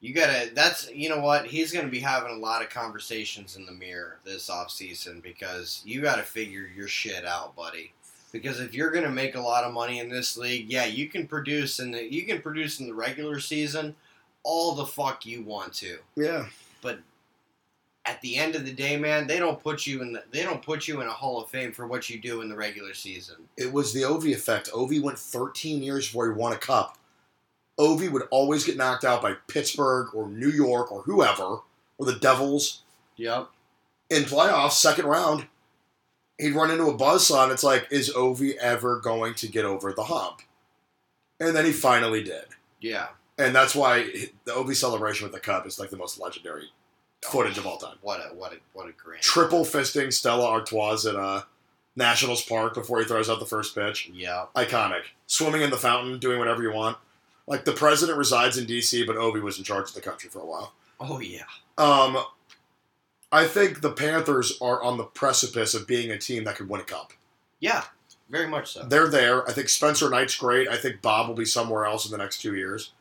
[0.00, 0.50] You gotta.
[0.54, 4.18] That's you know what he's gonna be having a lot of conversations in the mirror
[4.24, 7.92] this off season because you gotta figure your shit out, buddy.
[8.34, 11.28] Because if you're gonna make a lot of money in this league, yeah, you can
[11.28, 13.94] produce in the you can produce in the regular season
[14.42, 15.98] all the fuck you want to.
[16.16, 16.46] Yeah,
[16.82, 16.98] But
[18.04, 20.60] At the end of the day, man, they don't put you in the, they don't
[20.60, 23.36] put you in a Hall of Fame for what you do in the regular season.
[23.56, 24.68] it was the Ovi effect.
[24.72, 26.98] Ovi went 13 years before he won a cup.
[27.78, 31.60] Ovi would always get knocked out by Pittsburgh or New York or whoever
[31.98, 32.82] or the Devils.
[33.16, 33.48] Yep.
[34.10, 35.46] in playoffs, second round,
[36.38, 39.92] he'd run into a buzzsaw, and it's like, is Ovi ever going to get over
[39.92, 40.42] the hump?
[41.40, 42.46] And then he finally did.
[42.80, 43.08] Yeah.
[43.38, 44.04] And that's why
[44.44, 46.70] the Ovi celebration with the cup is like the most legendary
[47.22, 47.96] footage of all time.
[48.02, 51.42] What a what a what a grand Triple fisting Stella Artois at uh,
[51.96, 54.10] Nationals Park before he throws out the first pitch.
[54.12, 54.46] Yeah.
[54.54, 55.02] Iconic.
[55.26, 56.96] Swimming in the fountain, doing whatever you want.
[57.46, 60.40] Like the president resides in D.C., but Ovi was in charge of the country for
[60.40, 60.72] a while.
[61.00, 61.42] Oh yeah.
[61.76, 62.18] Um,
[63.34, 66.80] I think the Panthers are on the precipice of being a team that could win
[66.80, 67.12] a cup.
[67.58, 67.82] Yeah.
[68.30, 68.84] Very much so.
[68.84, 69.44] They're there.
[69.48, 70.68] I think Spencer Knight's great.
[70.68, 72.92] I think Bob will be somewhere else in the next two years.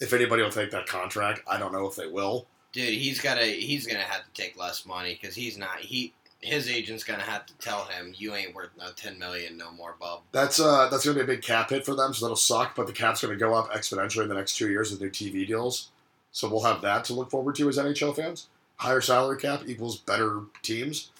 [0.00, 2.46] If anybody will take that contract, I don't know if they will.
[2.72, 6.68] Dude, he's gotta he's gonna have to take less money because he's not he his
[6.68, 10.22] agent's gonna have to tell him you ain't worth no ten million no more, Bob.
[10.32, 12.74] That's uh that's gonna be a big cap hit for them, so that'll suck.
[12.74, 15.46] But the cap's gonna go up exponentially in the next two years with new TV
[15.46, 15.90] deals.
[16.32, 18.48] So we'll have that to look forward to as NHL fans.
[18.76, 21.10] Higher salary cap equals better teams.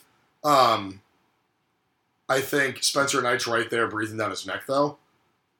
[0.42, 1.00] Um,
[2.28, 4.98] I think Spencer Knight's right there breathing down his neck, though.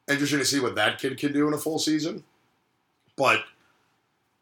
[0.08, 2.24] Interesting to see what that kid can do in a full season.
[3.16, 3.44] But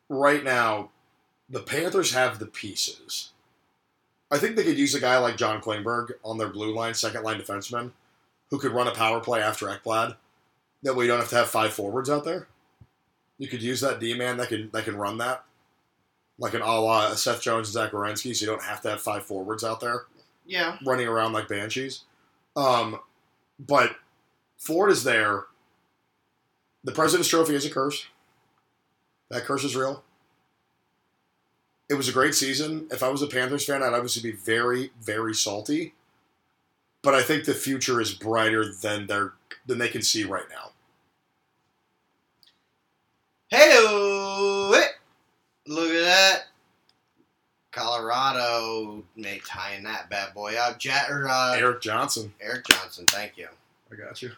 [0.09, 0.91] right now,
[1.49, 3.31] the Panthers have the pieces.
[4.31, 7.23] I think they could use a guy like John Klingberg on their blue line, second
[7.23, 7.91] line defenseman,
[8.51, 10.17] who could run a power play after Ekblad.
[10.83, 12.49] That way you don't have to have five forwards out there.
[13.39, 15.45] You could use that D man that can that can run that.
[16.39, 19.01] Like an a la Seth Jones and Zach Werenski, so you don't have to have
[19.01, 20.07] five forwards out there
[20.47, 20.79] Yeah.
[20.85, 22.01] running around like banshees.
[22.57, 22.99] Um,
[23.59, 23.97] but
[24.59, 25.45] Ford is there.
[26.85, 28.07] The President's Trophy is a curse.
[29.29, 30.03] That curse is real.
[31.89, 32.89] It was a great season.
[32.91, 35.95] If I was a Panthers fan, I'd obviously be very, very salty.
[37.03, 39.35] But I think the future is brighter than they're
[39.67, 40.71] than they can see right now.
[43.49, 43.69] Hey
[45.67, 46.43] Look at that.
[47.71, 50.79] Colorado may tying that bad boy up.
[50.79, 53.49] Jet or uh, Erik Johnson, Erik Johnson, thank you.
[53.91, 54.31] I got you.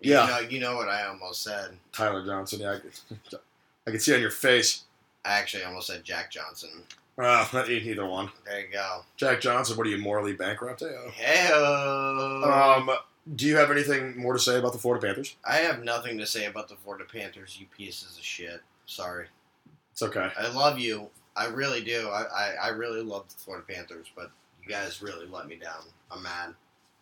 [0.00, 0.26] You Yeah.
[0.26, 1.76] know, you know what I almost said.
[1.92, 2.78] Tyler Johnson, yeah.
[3.12, 3.36] I,
[3.86, 4.84] I can see on your face.
[5.24, 6.70] I actually almost said Jack Johnson.
[7.16, 8.30] Uh, either one.
[8.44, 9.00] There you go.
[9.16, 10.80] Jack Johnson, what are you morally bankrupt?
[10.80, 11.50] Hey, Hey.
[11.52, 12.90] Um,
[13.34, 15.34] do you have anything more to say about the Florida Panthers?
[15.44, 17.58] I have nothing to say about the Florida Panthers.
[17.58, 18.60] You pieces of shit.
[18.86, 19.26] Sorry.
[19.98, 20.28] It's okay.
[20.38, 21.08] I love you.
[21.34, 22.08] I really do.
[22.08, 24.30] I, I, I really love the Florida Panthers, but
[24.62, 25.80] you guys really let me down.
[26.12, 26.54] I'm mad.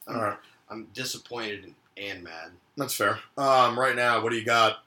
[0.08, 0.38] I'm, All right,
[0.70, 2.52] I'm disappointed and mad.
[2.74, 3.18] that's fair.
[3.36, 4.78] Um, right now, what do you got?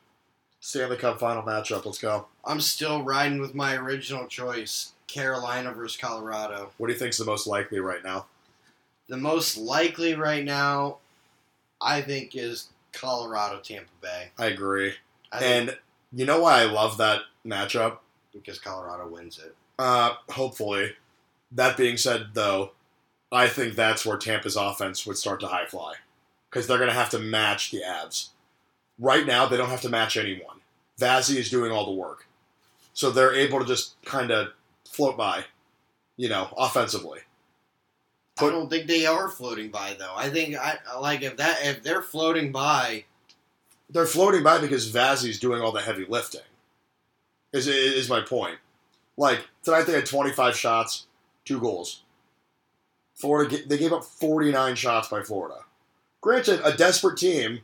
[0.60, 1.86] Stanley Cup final matchup.
[1.86, 2.26] Let's go.
[2.44, 6.72] I'm still riding with my original choice Carolina versus Colorado.
[6.80, 8.26] What do you think's the most likely right now?
[9.08, 10.98] The most likely right now,
[11.80, 14.30] I think, is Colorado Tampa Bay.
[14.40, 14.94] I agree.
[15.32, 15.78] I think And
[16.12, 18.00] you know why I love that matchup?
[18.34, 19.56] because Colorado wins it.
[19.78, 20.94] Uh, hopefully.
[21.52, 22.72] That being said, though,
[23.32, 25.96] I think that's where Tampa's offense would start to high fly
[26.50, 28.30] because they're going to have to match the Avs.
[29.00, 30.58] Right now, they don't have to match anyone.
[31.00, 32.28] Vazzy is doing all the work,
[32.94, 34.50] so they're able to just kind of
[34.86, 35.46] float by,
[36.18, 37.20] you know, offensively.
[38.38, 40.14] I don't think they are floating by though.
[40.16, 43.06] I think I like if that if they're floating by,
[43.90, 46.42] They're floating by because Vazzy's doing all the heavy lifting.
[47.52, 48.58] Is is my point?
[49.18, 51.08] Like tonight, they had 25 shots,
[51.46, 52.04] two goals.
[53.16, 55.66] Florida, they gave up 49 shots by Florida.
[56.22, 57.62] Granted, a desperate team,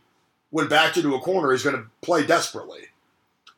[0.50, 2.88] when backed into a corner, is going to play desperately,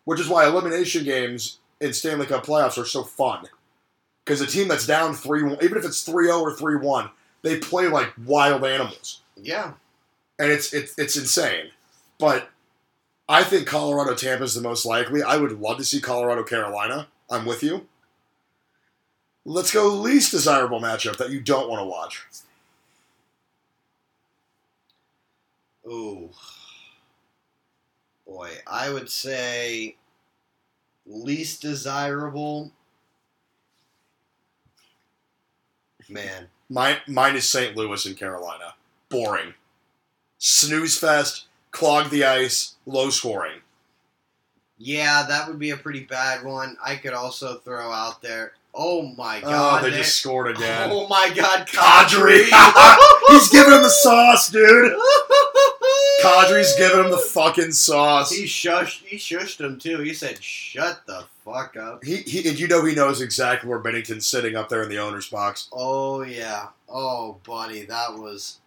[0.05, 3.45] which is why elimination games in Stanley Cup playoffs are so fun.
[4.23, 7.09] Because a team that's down 3 1, even if it's 3 0 or 3 1,
[7.41, 9.21] they play like wild animals.
[9.41, 9.73] yeah,
[10.37, 11.71] And it's, it's, it's insane.
[12.19, 12.49] But
[13.29, 15.21] I think Colorado Tampa is the most likely.
[15.21, 17.07] I would love to see Colorado Carolina.
[17.29, 17.87] I'm with you.
[19.45, 22.25] Let's go least desirable matchup that you don't want to watch.
[25.87, 26.29] Ooh.
[28.25, 29.95] Boy, I would say
[31.05, 32.71] least desirable.
[36.09, 37.75] Man, Mine, mine is St.
[37.77, 38.75] Louis and Carolina.
[39.09, 39.53] Boring.
[40.37, 41.46] Snooze fest,
[41.77, 43.59] clog the ice, low scoring.
[44.77, 46.77] yeah, that would be a pretty bad one.
[46.83, 48.53] I could also throw out there.
[48.79, 49.83] Oh my Oh, god!
[49.83, 50.89] they just scored again.
[50.91, 52.43] Oh my god, Kadri.
[52.45, 53.27] Kadri!
[53.29, 54.93] He's giving him the sauce, dude.
[56.23, 58.31] Kadri's giving him the fucking sauce.
[58.31, 59.03] He shushed.
[59.05, 59.99] He shushed him too.
[60.01, 63.79] He said, "Shut the fuck up." He, he, and you know he knows exactly where
[63.79, 65.69] Binnington's sitting up there in the owner's box.
[65.71, 66.67] Oh yeah.
[66.89, 68.59] Oh buddy, that was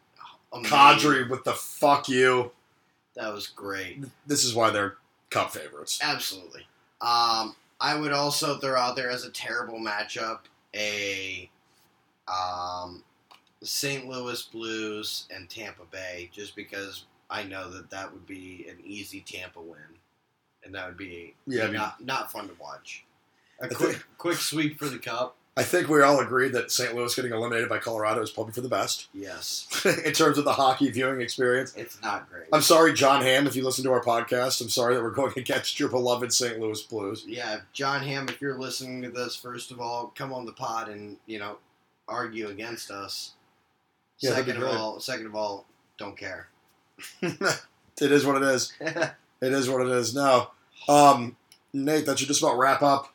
[0.53, 0.71] amazing.
[0.77, 2.51] Kadri with the fuck you.
[3.17, 4.05] That was great.
[4.27, 4.97] This is why they're
[5.31, 6.01] cup favorites.
[6.03, 6.67] Absolutely.
[7.01, 10.41] Um, I would also throw out there as a terrible matchup
[10.75, 11.51] a
[12.29, 13.03] um,
[13.63, 14.07] St.
[14.07, 19.21] Louis Blues and Tampa Bay, just because I know that that would be an easy
[19.21, 19.79] Tampa win,
[20.65, 23.05] and that would be Yeah, I mean- not not fun to watch.
[23.61, 25.37] A quick quick sweep for the cup.
[25.57, 26.95] I think we all agree that St.
[26.95, 29.67] Louis getting eliminated by Colorado is probably for the best Yes,
[30.05, 31.75] in terms of the hockey viewing experience.
[31.77, 32.47] it's not great.
[32.53, 34.61] I'm sorry, Jon Hamm, if you listen to our podcast.
[34.61, 36.59] I'm sorry that we're going against your beloved St.
[36.61, 37.25] Louis Blues.
[37.27, 40.89] yeah, Jon Hamm, if you're listening to this, first of all, come on the pod
[40.89, 41.59] and you know
[42.09, 43.33] argue against us.
[44.21, 45.67] Yeah, second of all, second of all,
[45.99, 46.49] don't care.
[47.23, 47.51] it
[48.01, 48.73] is what it is.
[49.43, 50.15] It is what it is.
[50.15, 50.51] No,
[50.87, 51.35] um,
[51.73, 53.15] Nate, that should just about wrap up.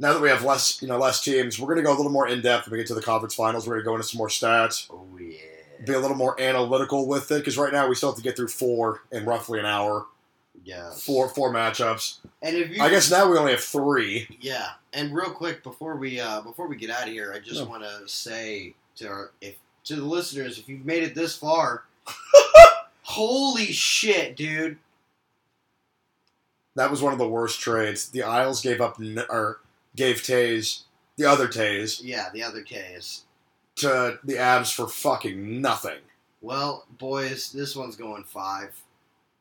[0.00, 2.12] Now that we have less, you know, less teams, we're going to go a little
[2.12, 3.66] more in depth when we get to the conference finals.
[3.66, 5.38] We're going to go into some more stats, oh yeah.
[5.84, 8.36] be a little more analytical with it, because right now we still have to get
[8.36, 10.06] through four in roughly an hour,
[10.64, 11.02] Yes.
[11.04, 12.18] four four matchups.
[12.42, 14.28] And if you, I guess now we only have three.
[14.40, 14.68] yeah.
[14.92, 17.66] And real quick before we uh, before we get out of here, I just No.
[17.68, 21.84] want to say to our if to the listeners, if you've made it this far,
[23.02, 24.78] holy shit, dude!
[26.76, 28.08] That was one of the worst trades.
[28.10, 29.60] The Isles gave up n- or
[29.98, 30.82] gave Toews,
[31.16, 33.24] the other Toews, Yeah, the other case.
[33.76, 35.98] to the Avs for fucking nothing.
[36.40, 38.80] Well, boys, this one's going five.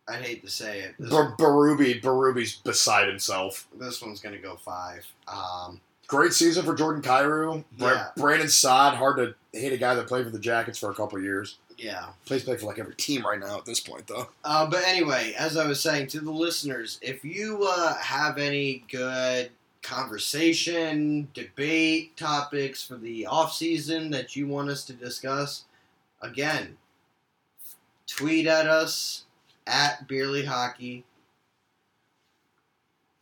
[0.10, 0.96] I'd hate to say it.
[1.00, 3.68] This, Bar- Berube, Berube's beside himself.
[3.78, 5.06] this one's gonna go five.
[5.28, 7.66] Um, Great season for Jordan Kyrou.
[7.78, 8.08] Bra- Yeah.
[8.16, 11.20] Brandon Saad, hard to hate a guy that played for the Jackets for a couple
[11.22, 11.58] years.
[11.78, 12.08] yeah.
[12.26, 14.28] Plays play for like every team right now at this point, though.
[14.46, 18.84] Uh, but anyway, as I was saying to the listeners, if you uh, have any
[18.90, 19.52] good
[19.88, 25.64] conversation, debate topics for the off season that you want us to discuss,
[26.22, 26.78] again,
[28.06, 29.24] tweet at us
[29.66, 31.06] at Beerly Hockey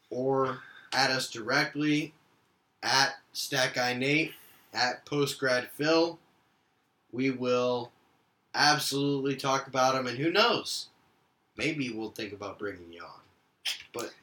[0.09, 0.59] or
[0.93, 2.13] at us directly
[2.83, 4.33] at Stat Guy Nate
[4.73, 6.17] at Postgrad Phil.
[7.11, 7.91] We will
[8.53, 10.87] absolutely talk about them, and who knows?
[11.57, 13.21] maybe we'll think about bringing you on.
[13.93, 14.13] But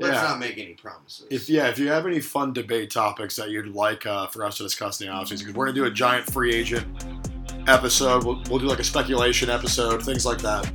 [0.00, 0.22] Let's Yeah.
[0.22, 1.26] not make any promises.
[1.30, 4.56] If yeah, if you have any fun debate topics that you'd like uh, for us
[4.58, 6.86] to discuss in the offseason, because we're gonna do a giant free agent
[7.66, 8.24] episode.
[8.24, 10.66] We'll, we'll do like a speculation episode, things like that.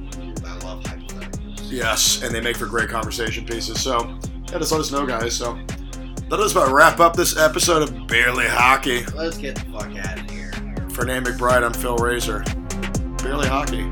[0.46, 1.72] I love hypotheticals.
[1.72, 3.82] Yes, and they make for great conversation pieces.
[3.82, 4.18] So
[4.52, 5.36] yeah, just let us know, guys.
[5.36, 5.54] So
[6.30, 9.04] that does about wrap up this episode of Barely Hockey.
[9.16, 10.52] Let's get the fuck out of here.
[10.92, 12.44] For Nate McBride, I'm Phil Razor.
[13.24, 13.88] Barely Hockey.